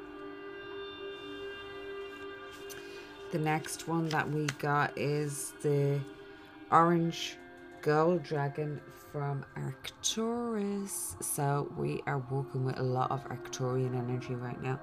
[3.31, 5.99] The next one that we got is the
[6.71, 7.37] orange
[7.83, 8.79] gold dragon
[9.11, 11.17] from Arcturus.
[11.21, 14.79] So we are working with a lot of Arcturian energy right now.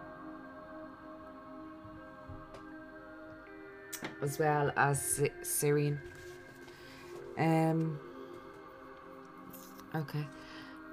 [4.23, 5.99] As well as Sirian.
[7.39, 7.99] Um
[9.95, 10.27] Okay.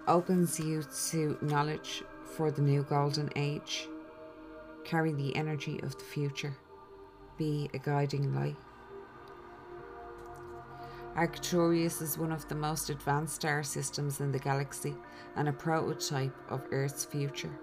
[0.08, 3.90] Opens you to knowledge for the new golden age.
[4.86, 6.56] Carry the energy of the future.
[7.38, 8.56] Be a guiding light.
[11.18, 14.94] Arcturus is one of the most advanced star systems in the galaxy
[15.36, 17.60] and a prototype of Earth's future.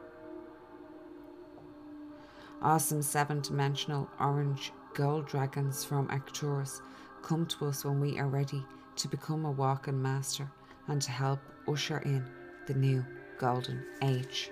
[2.60, 6.82] Awesome seven dimensional orange gold dragons from Arcturus
[7.22, 8.64] come to us when we are ready
[8.96, 10.50] to become a walking master
[10.88, 11.38] and to help
[11.68, 12.26] usher in
[12.66, 13.06] the new
[13.38, 14.50] golden age.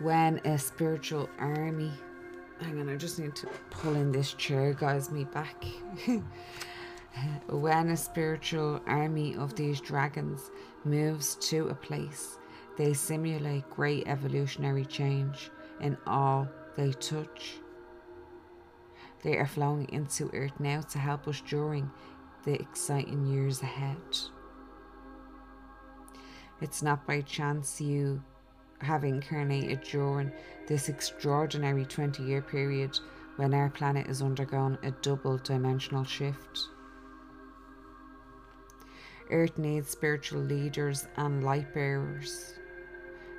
[0.00, 1.92] When a spiritual army
[2.62, 5.64] Hang on, I just need to pull in this chair, guys, me back.
[7.48, 10.50] when a spiritual army of these dragons
[10.84, 12.38] moves to a place,
[12.78, 15.50] they simulate great evolutionary change
[15.80, 17.54] in all they touch.
[19.24, 21.90] They are flowing into Earth now to help us during
[22.44, 23.98] the exciting years ahead.
[26.60, 28.22] It's not by chance you
[28.82, 30.32] have incarnated during
[30.66, 32.98] this extraordinary 20 year period
[33.36, 36.68] when our planet is undergone a double dimensional shift.
[39.30, 42.54] Earth needs spiritual leaders and light bearers.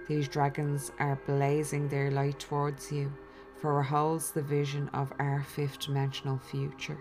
[0.08, 3.14] These dragons are blazing their light towards you,
[3.62, 6.98] for it holds the vision of our fifth dimensional future.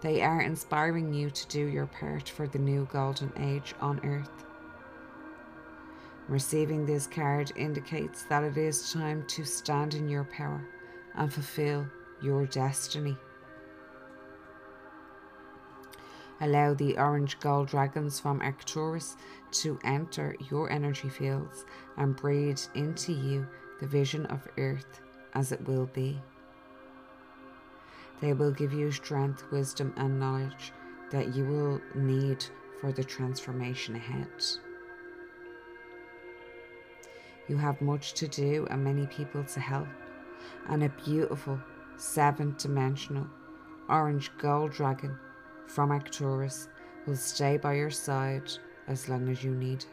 [0.00, 4.46] They are inspiring you to do your part for the new golden age on Earth.
[6.30, 10.64] Receiving this card indicates that it is time to stand in your power
[11.16, 11.88] and fulfill
[12.22, 13.16] your destiny.
[16.40, 19.16] Allow the orange gold dragons from Arcturus
[19.50, 21.64] to enter your energy fields
[21.96, 23.44] and breathe into you
[23.80, 25.00] the vision of Earth
[25.34, 26.22] as it will be.
[28.20, 30.72] They will give you strength, wisdom, and knowledge
[31.10, 32.44] that you will need
[32.80, 34.28] for the transformation ahead.
[37.50, 39.88] You have much to do and many people to help,
[40.68, 41.58] and a beautiful
[41.96, 43.26] seven dimensional
[43.88, 45.18] orange gold dragon
[45.66, 46.68] from Arcturus
[47.08, 48.48] will stay by your side
[48.86, 49.88] as long as you need it.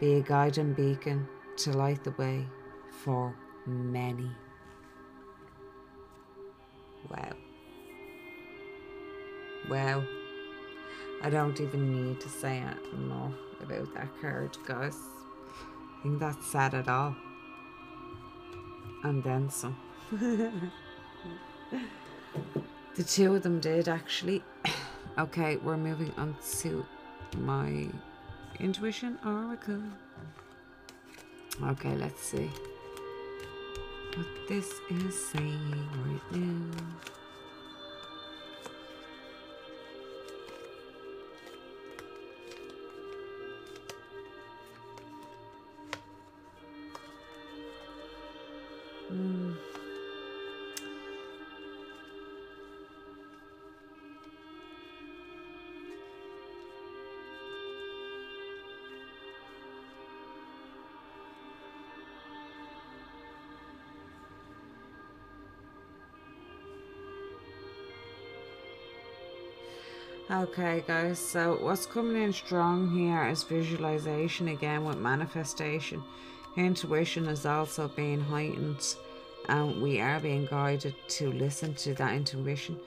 [0.00, 1.26] Be a guide and beacon
[1.56, 2.46] to light the way
[3.02, 3.34] for
[3.66, 4.30] many.
[7.08, 7.32] Wow.
[9.70, 10.04] Wow.
[11.22, 12.62] I don't even need to say
[12.94, 13.32] more
[13.62, 15.17] about that card, guys.
[15.98, 17.16] I think that's sad at all.
[19.02, 19.76] And then some.
[22.94, 24.42] the two of them did actually.
[25.18, 26.86] okay, we're moving on to
[27.38, 27.88] my
[28.60, 29.82] intuition oracle.
[31.64, 32.50] Okay, let's see
[34.14, 37.17] what this is saying right now.
[70.30, 76.04] Okay guys, so what's coming in strong here is visualization again with manifestation.
[76.54, 78.94] Intuition is also being heightened
[79.48, 82.78] and we are being guided to listen to that intuition.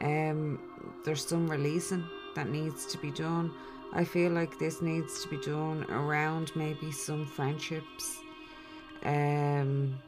[0.00, 0.60] Um,
[1.04, 2.04] there's some releasing
[2.34, 3.52] that needs to be done.
[3.92, 8.18] I feel like this needs to be done around maybe some friendships,
[9.04, 9.98] um,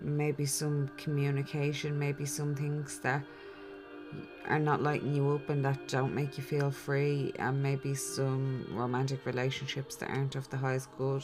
[0.00, 3.24] maybe some communication, maybe some things that
[4.48, 8.66] are not lighting you up and that don't make you feel free, and maybe some
[8.70, 11.22] romantic relationships that aren't of the highest good.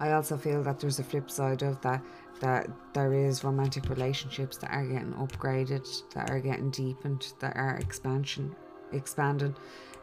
[0.00, 2.02] I also feel that there's a flip side of that
[2.40, 7.76] that there is romantic relationships that are getting upgraded, that are getting deepened, that are
[7.76, 8.56] expansion
[8.92, 9.54] expanding,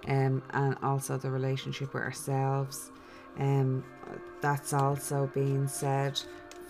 [0.07, 2.91] um, and also the relationship with ourselves.
[3.39, 3.83] Um,
[4.39, 6.21] that's also being said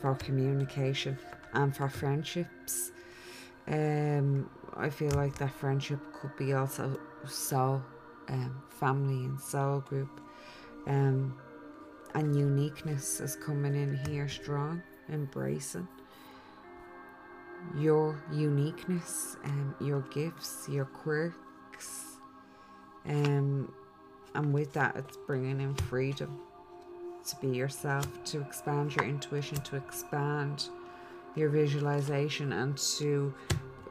[0.01, 1.17] for communication
[1.53, 2.91] and for friendships.
[3.67, 7.83] Um, I feel like that friendship could be also soul,
[8.29, 10.21] um, family and soul group.
[10.85, 11.37] Um,
[12.13, 14.81] and uniqueness is coming in here strong,
[15.11, 15.87] embracing
[17.75, 22.17] your uniqueness and um, your gifts, your quirks.
[23.05, 23.73] Um,
[24.35, 26.39] and with that, it's bringing in freedom
[27.27, 30.69] to be yourself, to expand your intuition, to expand
[31.35, 33.33] your visualization and to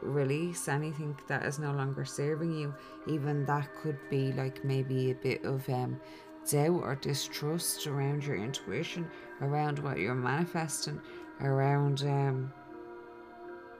[0.01, 2.73] release anything that is no longer serving you.
[3.07, 5.99] Even that could be like maybe a bit of um,
[6.49, 9.09] doubt or distrust around your intuition,
[9.41, 11.01] around what you're manifesting,
[11.41, 12.51] around um,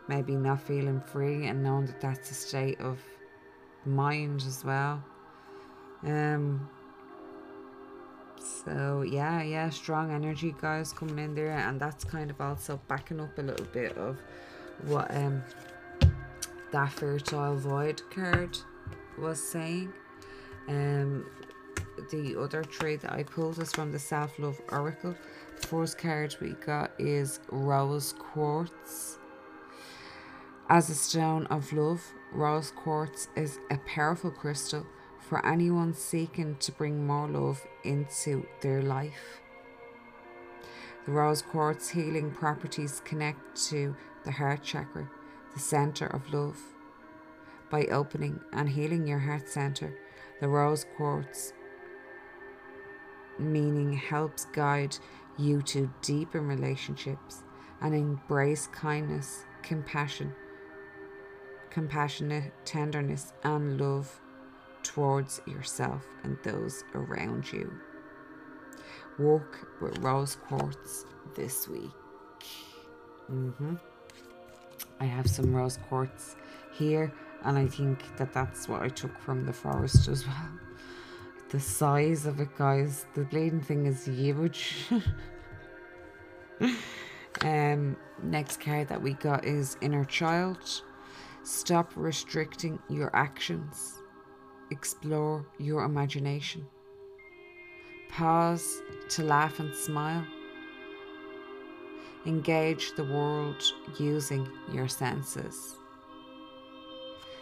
[0.07, 2.99] maybe not feeling free and knowing that that's a state of
[3.85, 5.03] mind as well.
[6.03, 6.69] Um,
[8.39, 13.19] so yeah, yeah, strong energy guys coming in there, and that's kind of also backing
[13.19, 14.19] up a little bit of
[14.83, 15.43] what um
[16.71, 18.57] that fertile void card
[19.17, 19.91] was saying.
[20.67, 21.25] Um,
[22.11, 25.15] the other three that I pulled is from the self love oracle.
[25.59, 29.17] The first card we got is rose quartz.
[30.69, 34.85] As a stone of love, rose quartz is a powerful crystal
[35.19, 39.41] for anyone seeking to bring more love into their life.
[41.05, 43.95] The rose quartz healing properties connect to
[44.25, 45.09] the heart chakra,
[45.53, 46.59] the center of love.
[47.69, 49.97] By opening and healing your heart center,
[50.39, 51.53] the rose quartz
[53.39, 54.97] meaning helps guide
[55.37, 57.43] you to deepen relationships
[57.81, 60.33] and embrace kindness, compassion,
[61.69, 64.19] compassionate tenderness, and love
[64.83, 67.71] towards yourself and those around you.
[69.19, 71.91] Walk with rose quartz this week.
[73.31, 73.75] Mm-hmm.
[74.99, 76.35] I have some rose quartz
[76.73, 77.13] here,
[77.43, 80.66] and I think that that's what I took from the forest as well.
[81.49, 84.85] The size of it, guys, the bleeding thing is huge.
[87.41, 90.81] um, next card that we got is Inner Child.
[91.43, 93.97] Stop restricting your actions
[94.71, 96.65] explore your imagination.
[98.09, 100.25] Pause to laugh and smile.
[102.25, 103.61] Engage the world
[103.97, 105.75] using your senses.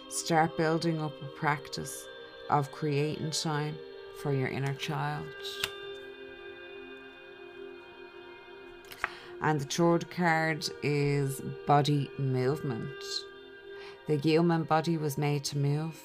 [0.09, 2.05] Start building up a practice
[2.49, 3.75] of creating time
[4.21, 5.25] for your inner child.
[9.41, 12.89] And the third card is body movement.
[14.07, 16.01] The human body was made to move.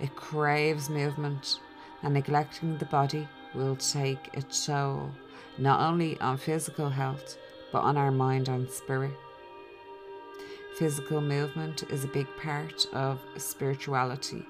[0.00, 1.58] It craves movement,
[2.02, 5.10] and neglecting the body will take its toll
[5.58, 7.36] not only on physical health
[7.72, 9.16] but on our mind and spirit.
[10.78, 14.46] Physical movement is a big part of spirituality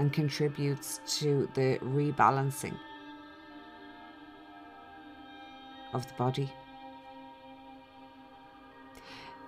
[0.00, 2.74] and contributes to the rebalancing
[5.92, 6.50] of the body.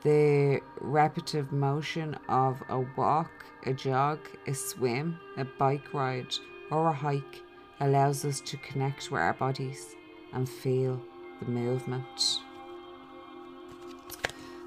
[0.03, 3.31] The repetitive motion of a walk,
[3.65, 6.35] a jog, a swim, a bike ride,
[6.71, 7.41] or a hike
[7.81, 9.97] allows us to connect with our bodies
[10.35, 11.01] and feel
[11.41, 12.43] the movement.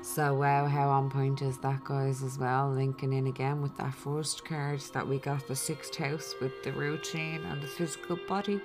[0.05, 2.69] So, wow, how on point is that, guys, as well?
[2.69, 6.71] Linking in again with that first card that we got the sixth house with the
[6.73, 8.61] routine and the physical body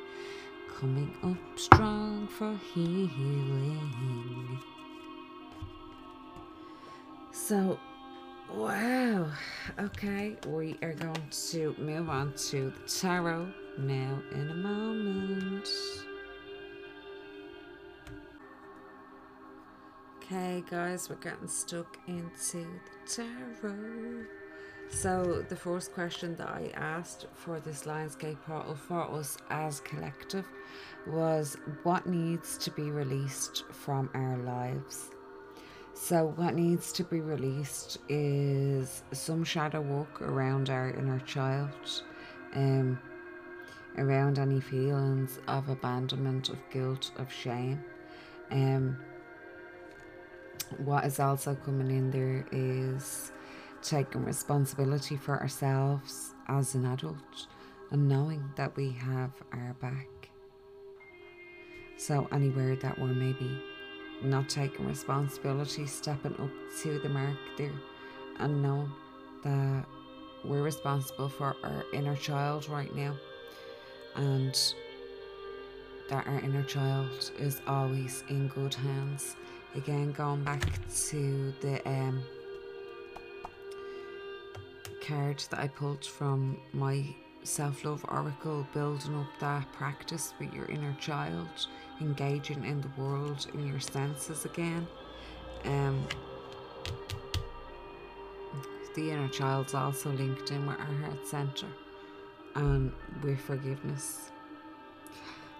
[0.78, 4.61] coming up strong for healing.
[7.32, 7.80] So,
[8.53, 9.26] wow.
[9.78, 15.68] Okay, we are going to move on to the tarot now in a moment.
[20.33, 23.24] Okay, guys, we're getting stuck into the
[23.61, 24.26] tarot.
[24.89, 30.47] So, the first question that I asked for this Lionsgate portal for us as collective
[31.05, 35.11] was what needs to be released from our lives?
[35.95, 42.05] So, what needs to be released is some shadow work around our inner child,
[42.55, 43.01] um,
[43.99, 47.83] around any feelings of abandonment, of guilt, of shame.
[48.53, 48.97] Um,
[50.79, 53.33] what is also coming in there is
[53.83, 57.47] taking responsibility for ourselves as an adult
[57.91, 60.09] and knowing that we have our back.
[61.97, 63.62] So, anywhere that we're maybe
[64.23, 66.51] not taking responsibility, stepping up
[66.83, 67.73] to the mark there,
[68.39, 68.93] and knowing
[69.45, 69.85] that
[70.45, 73.14] we're responsible for our inner child right now,
[74.16, 74.59] and
[76.09, 79.37] that our inner child is always in good hands.
[79.77, 80.64] Again, going back
[81.09, 82.23] to the um,
[85.07, 87.05] card that I pulled from my
[87.45, 91.68] self love oracle, building up that practice with your inner child,
[92.01, 94.87] engaging in the world in your senses again.
[95.64, 96.07] Um,
[98.97, 101.68] the inner child's also linked in with our heart center
[102.57, 102.93] and
[103.23, 104.31] with forgiveness.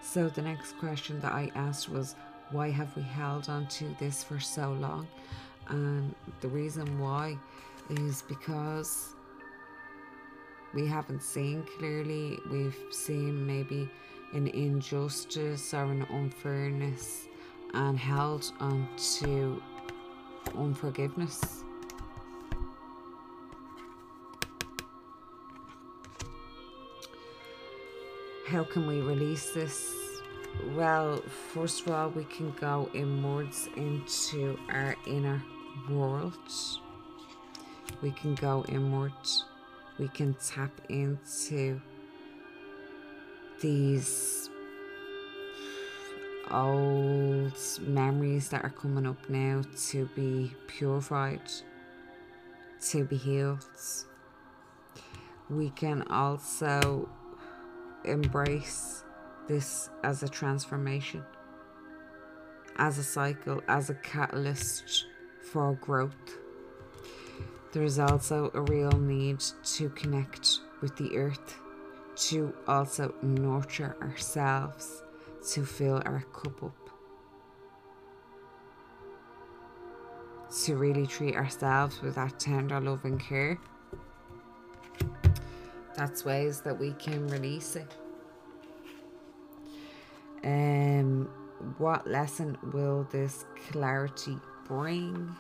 [0.03, 2.17] So, the next question that I asked was,
[2.51, 5.07] Why have we held on to this for so long?
[5.69, 7.39] And the reason why
[7.91, 9.15] is because
[10.75, 12.39] we haven't seen clearly.
[12.51, 13.89] We've seen maybe
[14.33, 17.27] an injustice or an unfairness
[17.75, 18.89] and held on
[19.19, 19.63] to
[20.57, 21.65] unforgiveness.
[28.47, 30.00] How can we release this?
[30.75, 31.23] Well,
[31.53, 35.43] first of all, we can go inwards into our inner
[35.89, 36.35] world.
[38.03, 39.45] We can go inwards
[40.01, 41.79] we can tap into
[43.61, 44.49] these
[46.51, 51.43] old memories that are coming up now to be purified,
[52.81, 53.67] to be healed.
[55.51, 57.07] We can also
[58.07, 59.05] embrace
[59.49, 61.25] this as a transformation,
[62.77, 65.07] as a cycle, as a catalyst
[65.43, 66.39] for growth.
[67.73, 69.41] There is also a real need
[69.77, 71.57] to connect with the earth,
[72.17, 75.03] to also nurture ourselves,
[75.53, 76.91] to fill our cup up,
[80.65, 83.59] to really treat ourselves with that tender love and care.
[85.95, 87.95] That's ways that we can release it.
[90.43, 91.29] Um,
[91.77, 95.35] what lesson will this clarity bring?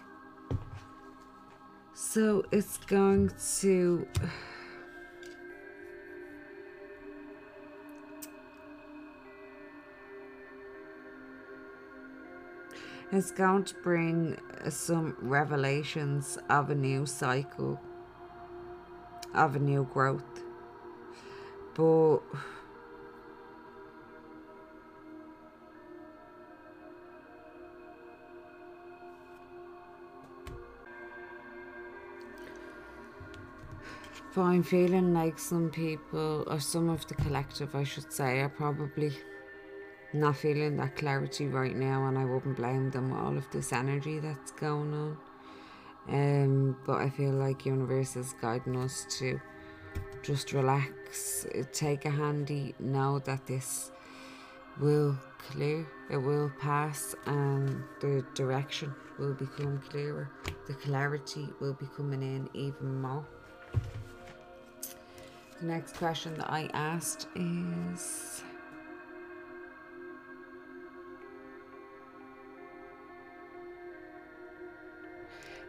[1.95, 3.31] So it's going
[3.61, 4.07] to.
[13.13, 14.39] It's going to bring
[14.69, 17.81] some revelations of a new cycle,
[19.35, 20.45] of a new growth.
[21.75, 22.19] But
[34.41, 38.49] But I'm feeling like some people, or some of the collective, I should say, are
[38.49, 39.12] probably
[40.14, 43.70] not feeling that clarity right now, and I wouldn't blame them with all of this
[43.70, 45.18] energy that's going on.
[46.09, 49.38] Um, but I feel like universe is guiding us to
[50.22, 53.93] just relax, take a handy, know that this
[54.80, 55.18] will
[55.51, 60.30] clear, it will pass, and the direction will become clearer.
[60.66, 63.26] The clarity will be coming in even more.
[65.61, 68.43] The next question that I asked is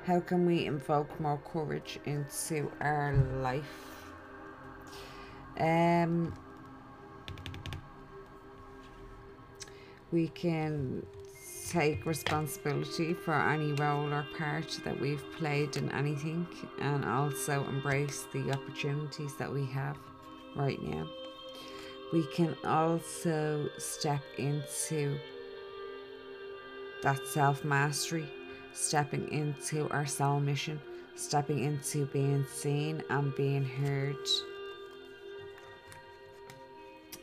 [0.05, 4.05] How can we invoke more courage into our life?
[5.59, 6.33] Um,
[10.11, 11.05] we can
[11.71, 16.45] take responsibility for any role or part that we've played in anything
[16.81, 19.97] and also embrace the opportunities that we have
[20.53, 21.07] right now.
[22.11, 25.17] We can also step into
[27.03, 28.27] that self mastery,
[28.73, 30.77] stepping into our soul mission,
[31.15, 34.17] stepping into being seen and being heard,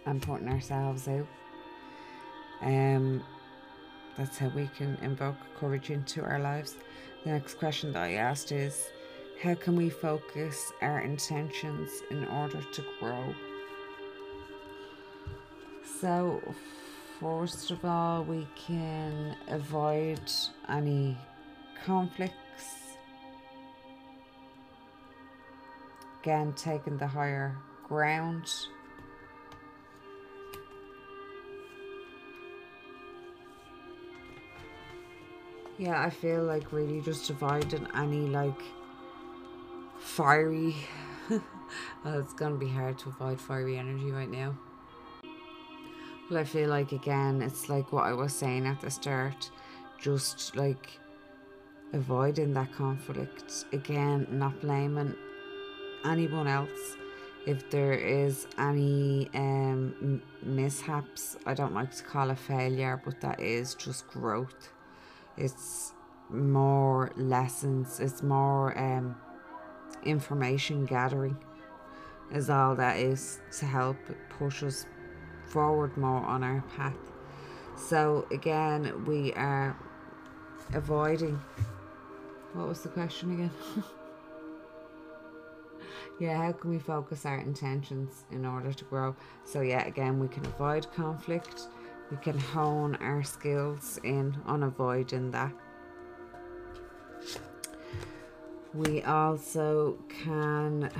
[0.07, 1.27] and putting ourselves out.
[2.63, 3.23] Um,
[4.19, 6.75] that's how we can invoke courage into our lives.
[7.25, 8.91] The next question that I asked is
[9.41, 13.33] How can we focus our intentions in order to grow?
[16.01, 16.43] So,
[17.21, 20.21] first of all, we can avoid
[20.69, 21.17] any
[21.85, 22.35] conflicts.
[26.23, 27.57] Again, taking the higher
[27.87, 28.51] ground.
[35.79, 38.61] Yeah, I feel like really just avoiding any like
[40.01, 40.75] fiery.
[41.31, 41.41] well,
[42.19, 44.59] it's gonna be hard to avoid fiery energy right now.
[46.29, 49.53] But I feel like again, it's like what I was saying at the start,
[50.01, 50.99] just like
[51.93, 53.67] avoiding that conflict.
[53.73, 55.15] Again, not blaming
[56.05, 56.97] anyone else
[57.47, 61.37] if there is any um, mishaps.
[61.47, 64.73] I don't like to call it failure, but that is just growth
[65.39, 65.95] it's
[66.31, 69.17] more lessons, it's more um,
[70.05, 71.37] information gathering,
[72.33, 73.97] is all that is to help
[74.29, 74.87] push us
[75.47, 76.97] forward more on our path.
[77.77, 79.77] So, again, we are
[80.75, 81.41] avoiding.
[82.53, 83.51] What was the question again?
[86.21, 89.15] yeah, how can we focus our intentions in order to grow?
[89.45, 91.69] So, yeah, again, we can avoid conflict
[92.11, 95.53] we can hone our skills in on avoiding that.
[98.75, 100.91] We also can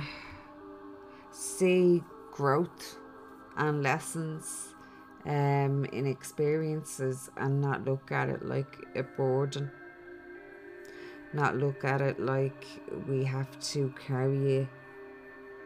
[1.31, 2.97] see growth
[3.57, 4.75] and lessons
[5.25, 9.71] um, in experiences and not look at it like a burden.
[11.33, 12.65] Not look at it like
[13.07, 14.67] we have to carry it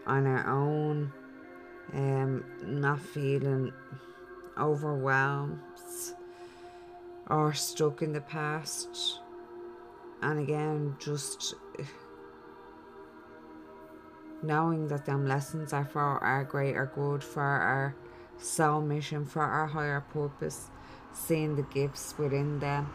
[0.05, 1.11] on our own.
[1.93, 3.71] Um, not feeling
[4.57, 5.59] overwhelmed
[7.27, 9.19] or stuck in the past.
[10.21, 11.55] And again, just
[14.41, 17.95] knowing that them lessons are for our greater good, for our
[18.37, 20.69] soul mission, for our higher purpose,
[21.13, 22.91] seeing the gifts within them.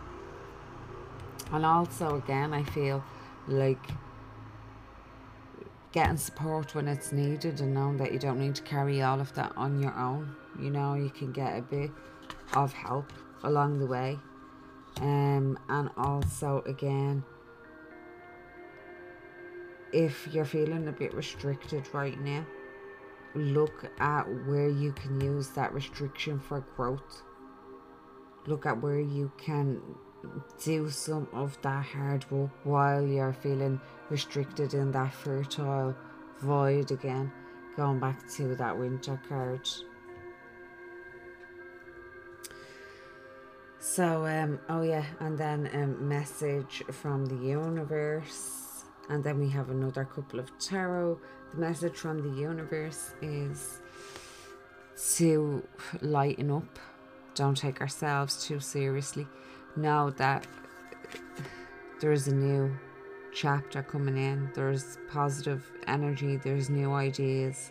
[1.53, 3.03] And also, again, I feel
[3.47, 3.83] like
[5.93, 9.35] getting support when it's needed and knowing that you don't need to carry all of
[9.35, 11.91] that on your own you know you can get a bit
[12.55, 13.13] of help
[13.45, 14.19] along the way.
[15.01, 17.25] Um and also again
[19.93, 22.45] if you're feeling a bit restricted right now
[23.35, 27.23] look at where you can use that restriction for growth.
[28.47, 29.81] Look at where you can
[30.63, 33.81] do some of that hard work while you're feeling
[34.11, 35.95] restricted in that fertile
[36.41, 37.33] void again.
[37.77, 39.69] Going back to that winter card
[43.81, 49.49] So, um, oh yeah, and then a um, message from the universe, and then we
[49.51, 51.21] have another couple of tarot.
[51.55, 53.79] The message from the universe is
[55.15, 55.63] to
[56.01, 56.79] lighten up,
[57.37, 59.29] don't take ourselves too seriously.
[59.77, 60.45] Know that
[62.01, 62.77] there's a new
[63.33, 67.71] chapter coming in, there's positive energy, there's new ideas,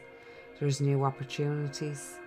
[0.57, 2.17] there's new opportunities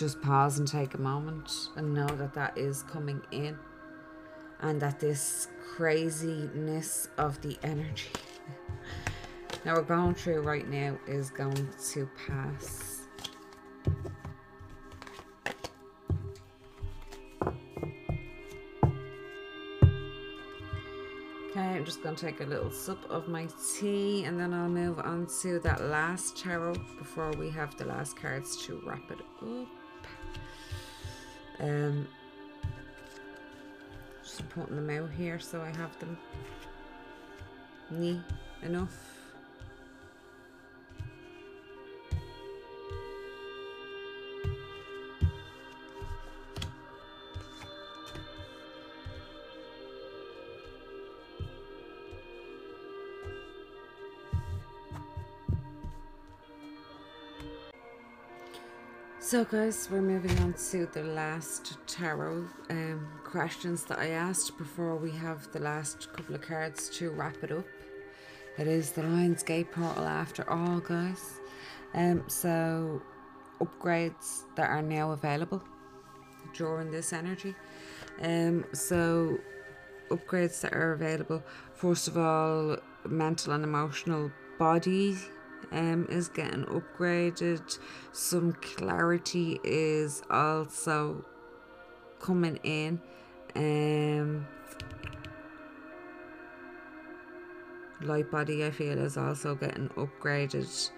[0.00, 3.54] just pause and take a moment and know that that is coming in
[4.60, 8.08] and that this craziness of the energy
[9.66, 12.96] now we're going through right now is going to pass
[21.50, 24.68] Okay, I'm just going to take a little sip of my tea and then I'll
[24.68, 29.18] move on to that last tarot before we have the last cards to wrap it
[29.42, 29.68] up.
[31.60, 32.08] Um,
[34.22, 36.16] just putting them out here so I have them
[37.90, 38.20] neat
[38.62, 39.09] enough.
[59.40, 64.96] So, guys, we're moving on to the last tarot um, questions that I asked before
[64.96, 67.64] we have the last couple of cards to wrap it up.
[68.58, 71.40] It is the Lionsgate portal after all, guys.
[71.94, 73.00] Um, so,
[73.62, 75.62] upgrades that are now available
[76.52, 77.54] during this energy.
[78.20, 79.38] Um, so,
[80.10, 81.42] upgrades that are available.
[81.72, 82.76] First of all,
[83.08, 85.16] mental and emotional body
[85.72, 87.78] um, is getting upgraded.
[88.12, 91.24] Some clarity is also
[92.20, 93.00] coming in.
[93.56, 94.46] Um,
[98.02, 100.90] light body I feel is also getting upgraded.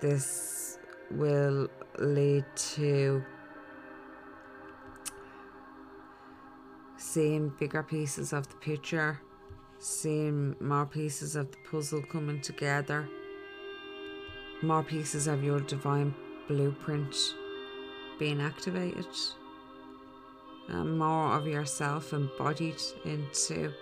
[0.00, 0.78] This
[1.10, 1.68] will
[1.98, 3.22] lead to
[6.96, 9.20] seeing bigger pieces of the picture,
[9.82, 13.08] seeing more pieces of the puzzle coming together,
[14.62, 16.14] more pieces of your divine
[16.46, 17.16] blueprint
[18.16, 19.06] being activated,
[20.68, 23.72] and more of yourself embodied into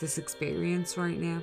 [0.00, 1.42] this experience right now.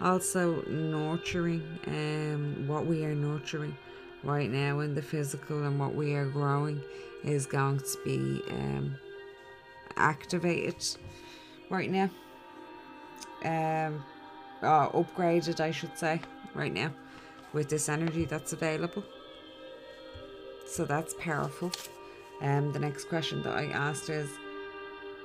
[0.00, 3.76] Also, nurturing um, what we are nurturing
[4.22, 6.80] right now in the physical and what we are growing
[7.24, 8.96] is going to be um,
[9.96, 10.76] activated
[11.70, 12.08] right now.
[13.44, 14.04] Um,
[14.62, 16.20] uh, upgraded, I should say,
[16.54, 16.92] right now
[17.52, 19.04] with this energy that's available.
[20.66, 21.72] So that's powerful.
[22.40, 24.30] Um, the next question that I asked is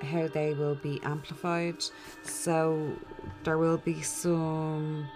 [0.01, 1.83] how they will be amplified.
[2.23, 2.91] So
[3.43, 5.07] there will be some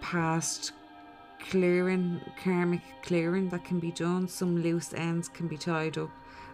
[0.00, 0.72] past
[1.48, 4.28] clearing, karmic clearing that can be done.
[4.28, 6.10] Some loose ends can be tied up,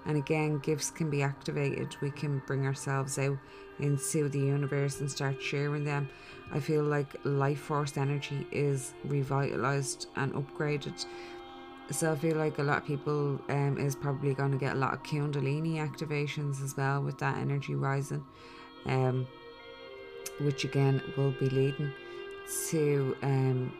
[0.06, 1.96] and again, gifts can be activated.
[2.00, 3.38] We can bring ourselves out
[3.78, 6.08] into the universe and start sharing them.
[6.52, 11.04] I feel like life force energy is revitalized and upgraded.
[11.90, 14.78] So I feel like a lot of people um, is probably going to get a
[14.78, 18.24] lot of Kundalini activations as well with that energy rising,
[18.86, 19.26] um,
[20.40, 21.92] which again will be leading
[22.70, 23.72] to um,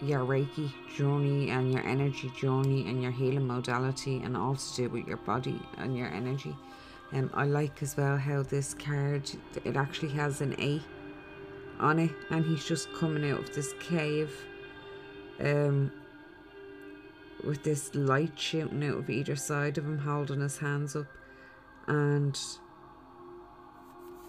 [0.00, 4.88] your Reiki journey and your energy journey and your healing modality and all to do
[4.88, 6.54] with your body and your energy.
[7.12, 9.30] Um, I like as well how this card
[9.64, 10.80] it actually has an A
[11.80, 14.32] on it and he's just coming out of this cave
[15.40, 15.92] um
[17.44, 21.06] with this light shooting out of either side of him holding his hands up
[21.86, 22.38] and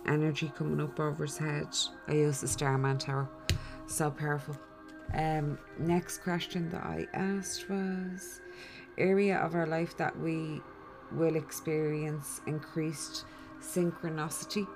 [0.05, 1.67] energy coming up over his head.
[2.07, 3.27] I use the Starman Tarot.
[3.87, 4.55] So powerful.
[5.13, 8.41] Um, next question that I asked was
[8.97, 10.61] area of our life that we
[11.11, 13.25] will experience increased
[13.61, 14.67] synchronicity.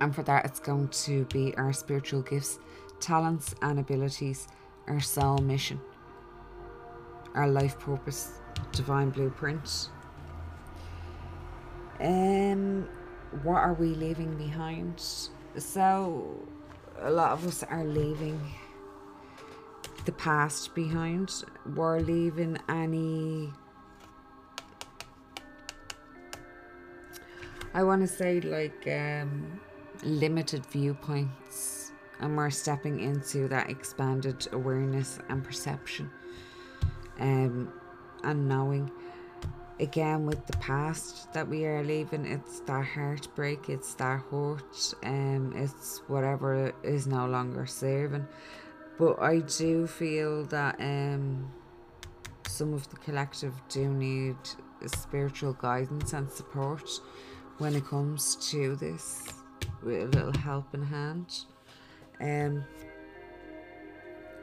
[0.00, 2.58] And for that, it's going to be our spiritual gifts,
[2.98, 4.48] talents, and abilities,
[4.88, 5.80] our soul mission,
[7.34, 8.40] our life purpose,
[8.72, 9.90] divine blueprint.
[12.00, 12.88] Um,
[13.44, 15.00] what are we leaving behind?
[15.56, 16.36] So,
[17.00, 18.40] a lot of us are leaving
[20.04, 21.44] the past behind.
[21.74, 23.52] We're leaving any.
[27.74, 29.60] I want to say, like, um,
[30.02, 36.10] limited viewpoints, and we're stepping into that expanded awareness and perception
[37.18, 37.72] um,
[38.24, 38.90] and knowing.
[39.80, 45.54] Again, with the past that we are leaving, it's that heartbreak, it's that hurt, um,
[45.56, 48.28] it's whatever is no longer serving
[49.02, 51.50] but I do feel that um,
[52.46, 54.36] some of the collective do need
[54.86, 56.88] spiritual guidance and support
[57.58, 59.24] when it comes to this,
[59.82, 61.34] with a little help in hand.
[62.20, 62.64] Um,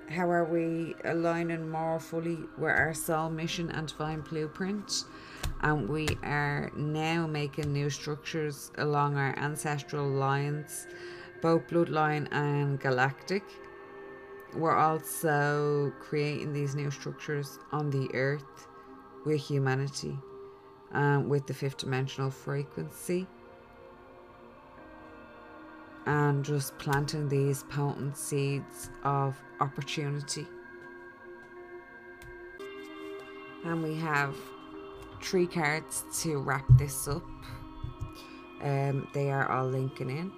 [0.10, 5.06] how are we aligning more fully with our soul mission and divine blueprint?
[5.62, 10.86] And we are now making new structures along our ancestral lines,
[11.42, 13.44] both bloodline and galactic
[14.56, 18.68] we're also creating these new structures on the earth
[19.26, 20.18] with humanity
[20.92, 23.28] um, with the fifth dimensional frequency
[26.06, 30.48] and just planting these potent seeds of opportunity.
[33.66, 34.36] And we have
[35.22, 37.24] three cards to wrap this up.
[38.62, 40.32] Um, they are all linking in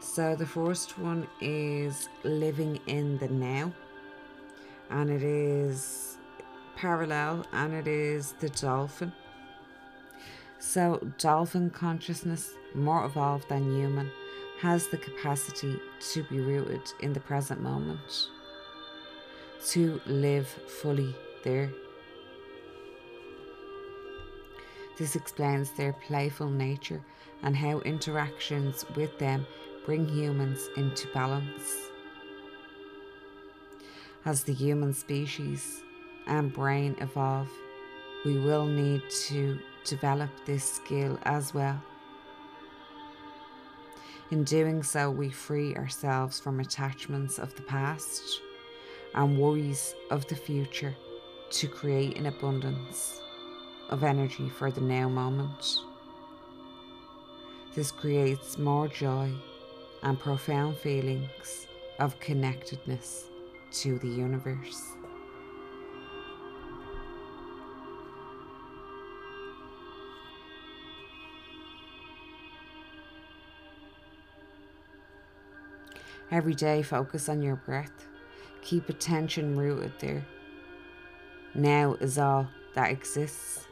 [0.00, 3.72] so the first one is living in the now,
[4.90, 6.16] and it is
[6.76, 9.12] parallel, and it is the dolphin.
[10.58, 14.10] So, dolphin consciousness, more evolved than human,
[14.60, 15.78] has the capacity
[16.12, 18.28] to be rooted in the present moment,
[19.68, 21.70] to live fully there.
[24.98, 27.02] This explains their playful nature
[27.42, 29.46] and how interactions with them
[29.86, 31.90] bring humans into balance.
[34.24, 35.80] As the human species
[36.26, 37.48] and brain evolve,
[38.24, 41.80] we will need to develop this skill as well.
[44.32, 48.40] In doing so, we free ourselves from attachments of the past
[49.14, 50.96] and worries of the future
[51.50, 53.20] to create an abundance
[53.90, 55.76] of energy for the now moment.
[57.76, 59.32] This creates more joy
[60.02, 61.66] and profound feelings
[61.98, 63.24] of connectedness
[63.72, 64.82] to the universe.
[76.30, 78.08] Every day, focus on your breath.
[78.62, 80.26] Keep attention rooted there.
[81.54, 83.66] Now is all that exists.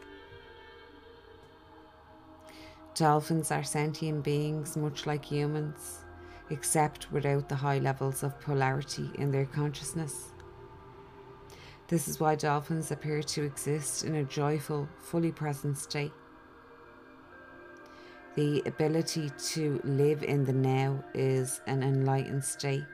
[2.95, 6.04] Dolphins are sentient beings, much like humans,
[6.51, 10.33] except without the high levels of polarity in their consciousness.
[11.89, 16.13] This is why dolphins appear to exist in a joyful, fully present state.
[18.37, 22.85] The ability to live in the now is an enlightened state,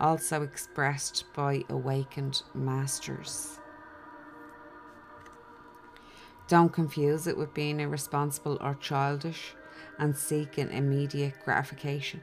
[0.00, 3.58] also expressed by awakened masters.
[6.48, 9.54] Don't confuse it with being irresponsible or childish
[9.98, 12.22] and seeking immediate gratification.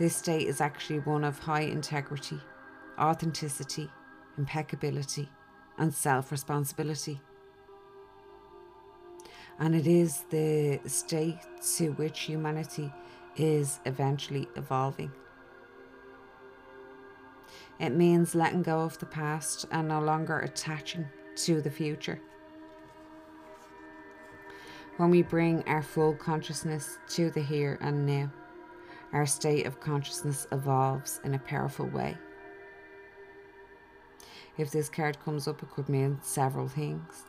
[0.00, 2.40] This state is actually one of high integrity,
[2.98, 3.90] authenticity,
[4.38, 5.28] impeccability,
[5.76, 7.20] and self responsibility.
[9.58, 11.40] And it is the state
[11.76, 12.90] to which humanity
[13.36, 15.12] is eventually evolving.
[17.78, 21.10] It means letting go of the past and no longer attaching
[21.44, 22.22] to the future.
[24.96, 28.30] When we bring our full consciousness to the here and now,
[29.12, 32.16] our state of consciousness evolves in a powerful way.
[34.56, 37.24] If this card comes up, it could mean several things.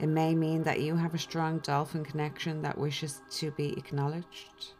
[0.00, 4.72] It may mean that you have a strong dolphin connection that wishes to be acknowledged.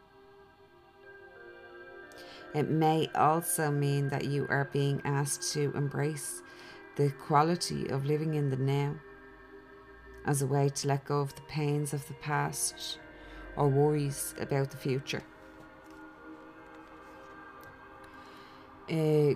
[2.53, 6.41] It may also mean that you are being asked to embrace
[6.95, 8.95] the quality of living in the now
[10.25, 12.99] as a way to let go of the pains of the past
[13.55, 15.23] or worries about the future.
[18.89, 19.35] A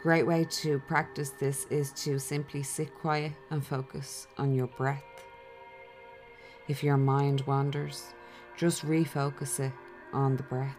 [0.00, 5.02] great way to practice this is to simply sit quiet and focus on your breath.
[6.68, 8.14] If your mind wanders,
[8.56, 9.72] just refocus it
[10.12, 10.76] on the breath.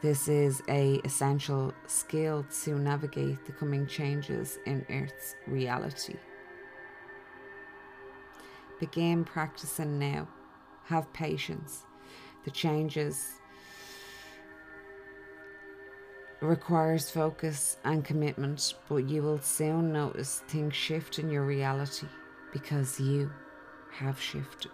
[0.00, 6.14] This is a essential skill to navigate the coming changes in Earth's reality.
[8.80, 10.28] Begin practicing now.
[10.84, 11.84] Have patience.
[12.44, 13.37] The changes
[16.40, 22.06] requires focus and commitment, but you will soon notice things shift in your reality
[22.52, 23.30] because you
[23.92, 24.70] have shifted.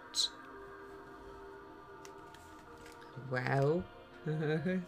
[3.31, 3.83] Wow.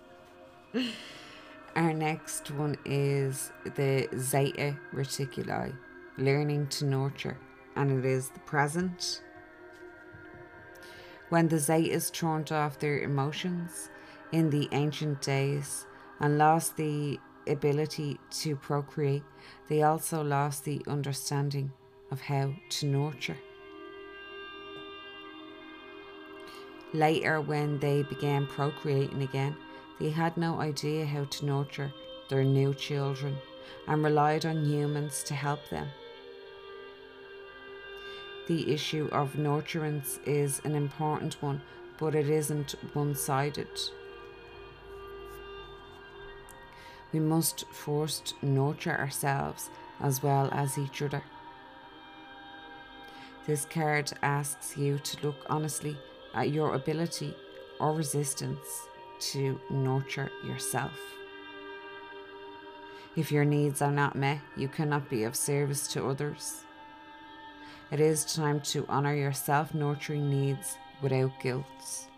[1.76, 5.76] Our next one is the Zeta Reticuli,
[6.18, 7.38] learning to nurture,
[7.76, 9.24] and it is the present.
[11.30, 13.90] When the Zetas turned off their emotions
[14.32, 15.87] in the ancient days
[16.20, 19.24] and lost the ability to procreate,
[19.68, 21.72] they also lost the understanding
[22.12, 23.38] of how to nurture.
[26.94, 29.56] Later, when they began procreating again,
[30.00, 31.92] they had no idea how to nurture
[32.30, 33.38] their new children
[33.88, 35.88] and relied on humans to help them.
[38.48, 41.62] The issue of nurturance is an important one,
[41.98, 43.68] but it isn't one sided.
[47.14, 51.24] We must first nurture ourselves as well as each other.
[53.46, 55.98] This card asks you to look honestly
[56.34, 57.34] at your ability
[57.80, 58.88] or resistance
[59.20, 61.00] to nurture yourself.
[63.16, 66.66] If your needs are not met, you cannot be of service to others.
[67.90, 72.10] It is time to honour your self nurturing needs without guilt.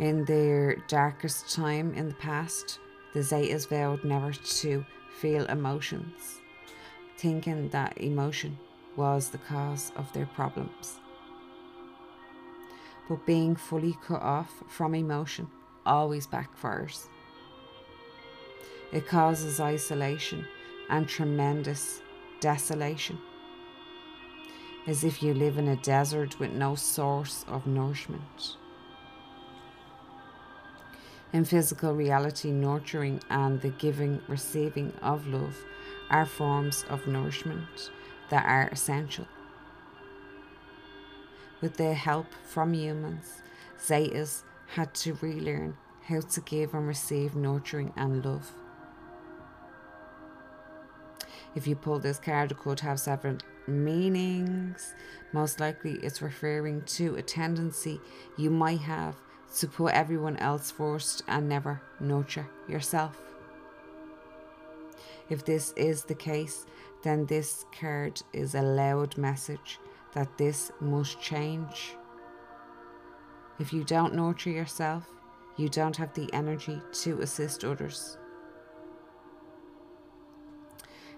[0.00, 2.80] In their darkest time in the past,
[3.14, 4.84] the Zetas vowed never to
[5.20, 6.40] feel emotions,
[7.16, 8.58] thinking that emotion
[8.96, 10.98] was the cause of their problems
[13.10, 15.48] but being fully cut off from emotion
[15.84, 17.08] always backfires.
[18.92, 20.46] It causes isolation
[20.88, 22.02] and tremendous
[22.38, 23.18] desolation,
[24.86, 28.56] as if you live in a desert with no source of nourishment.
[31.32, 35.56] In physical reality, nurturing and the giving, receiving of love
[36.10, 37.90] are forms of nourishment
[38.30, 39.26] that are essential
[41.60, 43.42] with the help from humans,
[43.78, 44.42] Zetas
[44.74, 48.50] had to relearn how to give and receive nurturing and love.
[51.54, 54.94] If you pull this card, it could have several meanings.
[55.32, 58.00] Most likely, it's referring to a tendency
[58.36, 59.16] you might have
[59.58, 63.20] to put everyone else first and never nurture yourself.
[65.28, 66.66] If this is the case,
[67.02, 69.78] then this card is a loud message
[70.12, 71.94] that this must change.
[73.58, 75.04] If you don't nurture yourself,
[75.56, 78.16] you don't have the energy to assist others.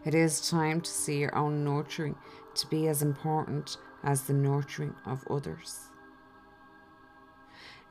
[0.04, 2.16] It is time to see your own nurturing
[2.54, 5.91] to be as important as the nurturing of others.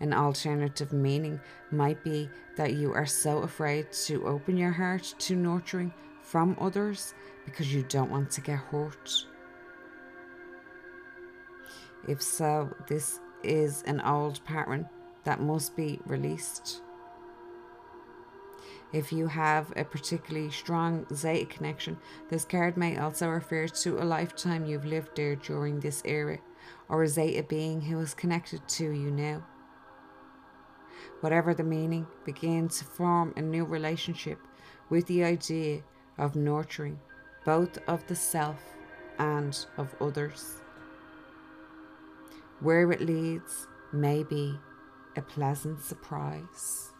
[0.02, 1.40] An alternative meaning
[1.70, 2.28] might be
[2.58, 5.94] that you are so afraid to open your heart to nurturing
[6.24, 7.14] from others
[7.46, 9.28] because you don't want to get hurt.
[12.08, 14.90] If so, this is an old pattern
[15.24, 16.82] that must be released.
[18.92, 21.98] If you have a particularly strong Zeta connection,
[22.30, 26.40] this card may also refer to a lifetime you've lived there during this era,
[26.90, 29.44] or a Zeta being who is connected to you now.
[31.22, 34.40] Whatever the meaning, begins to form a new relationship
[34.90, 35.82] with the idea
[36.18, 37.00] of nurturing
[37.46, 38.60] both of the self
[39.18, 40.62] and of others.
[42.60, 44.60] Where it leads may be
[45.16, 46.92] a pleasant surprise.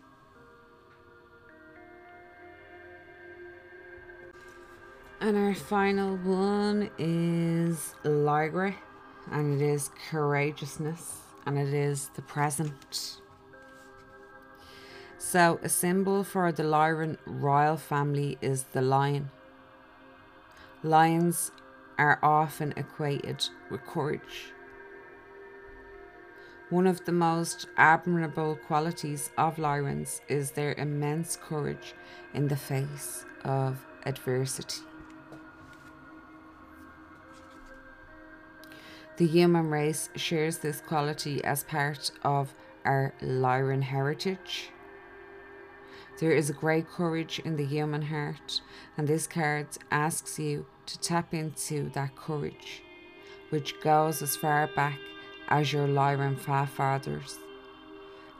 [5.20, 8.76] And our final one is Lyra,
[9.32, 13.21] and it is courageousness, and it is the present.
[15.24, 19.30] So, a symbol for the Lyran royal family is the lion.
[20.82, 21.52] Lions
[22.00, 24.52] are often equated with courage.
[26.72, 31.94] One of the most admirable qualities of Lyrans is their immense courage
[32.34, 34.82] in the face of adversity.
[39.18, 44.72] The human race shares this quality as part of our Lyran heritage.
[46.22, 48.62] There is a great courage in the human heart,
[48.96, 52.84] and this card asks you to tap into that courage,
[53.50, 55.00] which goes as far back
[55.48, 57.40] as your Lyran forefathers,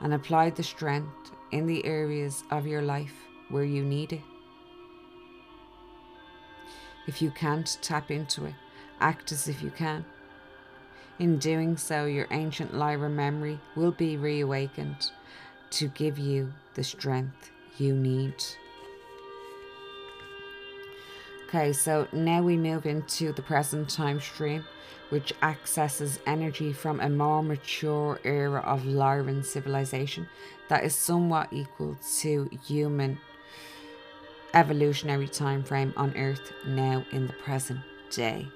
[0.00, 3.16] and apply the strength in the areas of your life
[3.48, 4.22] where you need it.
[7.08, 8.54] If you can't tap into it,
[9.00, 10.04] act as if you can.
[11.18, 15.10] In doing so, your ancient Lyra memory will be reawakened
[15.70, 18.34] to give you the strength you need.
[21.48, 24.64] Okay, so now we move into the present time stream,
[25.10, 30.26] which accesses energy from a more mature era of Lyran civilization
[30.68, 33.18] that is somewhat equal to human
[34.54, 38.48] evolutionary time frame on Earth now in the present day.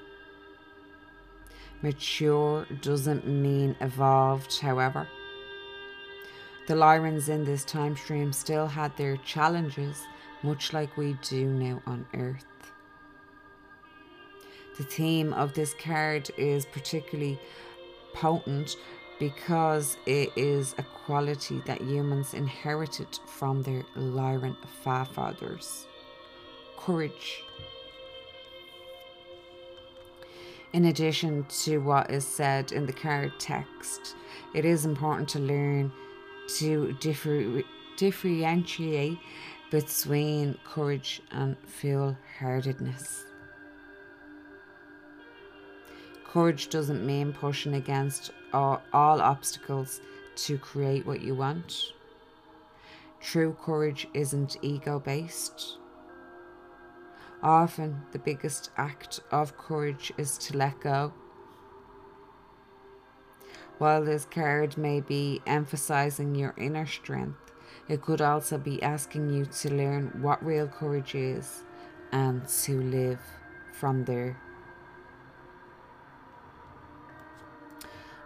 [1.83, 5.07] Mature doesn't mean evolved, however.
[6.67, 10.03] The Lyrans in this time stream still had their challenges,
[10.43, 12.45] much like we do now on Earth.
[14.77, 17.39] The theme of this card is particularly
[18.15, 18.77] potent
[19.21, 25.87] because it is a quality that humans inherited from their Lyran forefathers
[26.77, 27.43] courage
[30.73, 34.15] In addition to what is said in the card text,
[34.53, 35.91] it is important to learn
[36.59, 37.63] to differ-
[37.97, 39.19] differentiate
[39.71, 43.25] between courage and foolhardiness.
[46.25, 50.01] Courage doesn't mean pushing against all, all obstacles
[50.37, 51.93] to create what you want.
[53.21, 55.79] True courage isn't ego based.
[57.43, 61.13] Often, the biggest act of courage is to let go.
[63.79, 67.53] While this card may be emphasizing your inner strength,
[67.89, 71.63] it could also be asking you to learn what real courage is
[72.11, 73.21] and to live
[73.73, 74.41] from there.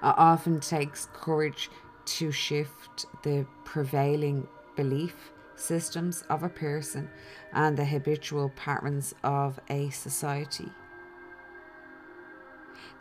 [0.02, 1.68] It often takes courage
[2.06, 4.47] to shift the prevailing
[4.77, 7.10] belief systems of a person
[7.52, 10.70] and the habitual patterns of a society.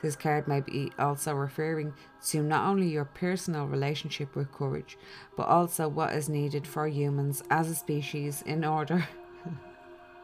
[0.02, 1.94] This card may be also referring
[2.28, 4.98] to not only your personal relationship with courage,
[5.36, 9.08] but also what is needed for humans as a species in order.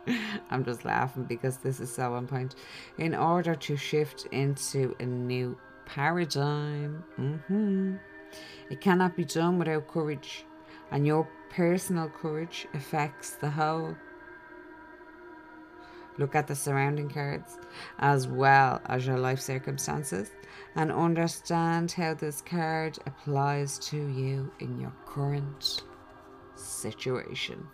[0.51, 2.55] I'm just laughing because this is so on point.
[2.97, 7.03] In order to shift into a new paradigm.
[7.19, 7.95] Mm-hmm.
[8.69, 10.45] It cannot be done without courage,
[10.91, 13.95] and your personal courage affects the whole.
[16.17, 17.57] Look at the surrounding cards
[17.99, 20.31] as well as your life circumstances
[20.75, 25.83] and understand how this card applies to you in your current
[26.55, 27.67] situation.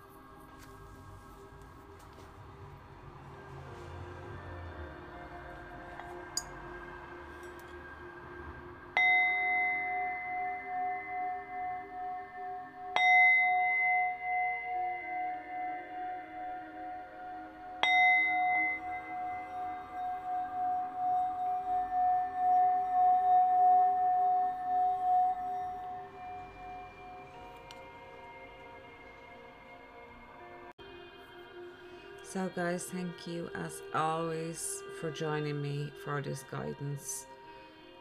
[32.62, 37.26] Guys, thank you as always for joining me for this guidance.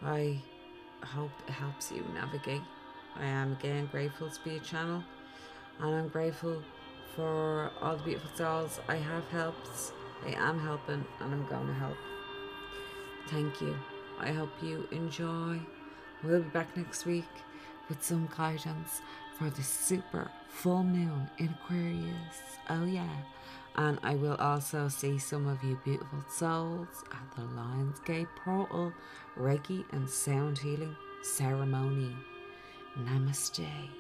[0.02, 0.36] I
[1.02, 2.60] hope it helps you navigate.
[3.16, 5.02] I am again grateful to be a channel,
[5.80, 6.62] and I'm grateful
[7.16, 9.94] for all the beautiful souls I have helped.
[10.26, 11.96] I am helping, and I'm going to help.
[13.28, 13.74] Thank you.
[14.18, 15.58] I hope you enjoy.
[16.22, 17.32] We'll be back next week
[17.88, 19.00] with some guidance
[19.38, 22.58] for the super full moon in Aquarius.
[22.68, 23.08] Oh, yeah.
[23.76, 28.92] And I will also see some of you beautiful souls at the Lionsgate Portal
[29.38, 32.16] Reiki and Sound Healing Ceremony.
[32.98, 33.99] Namaste.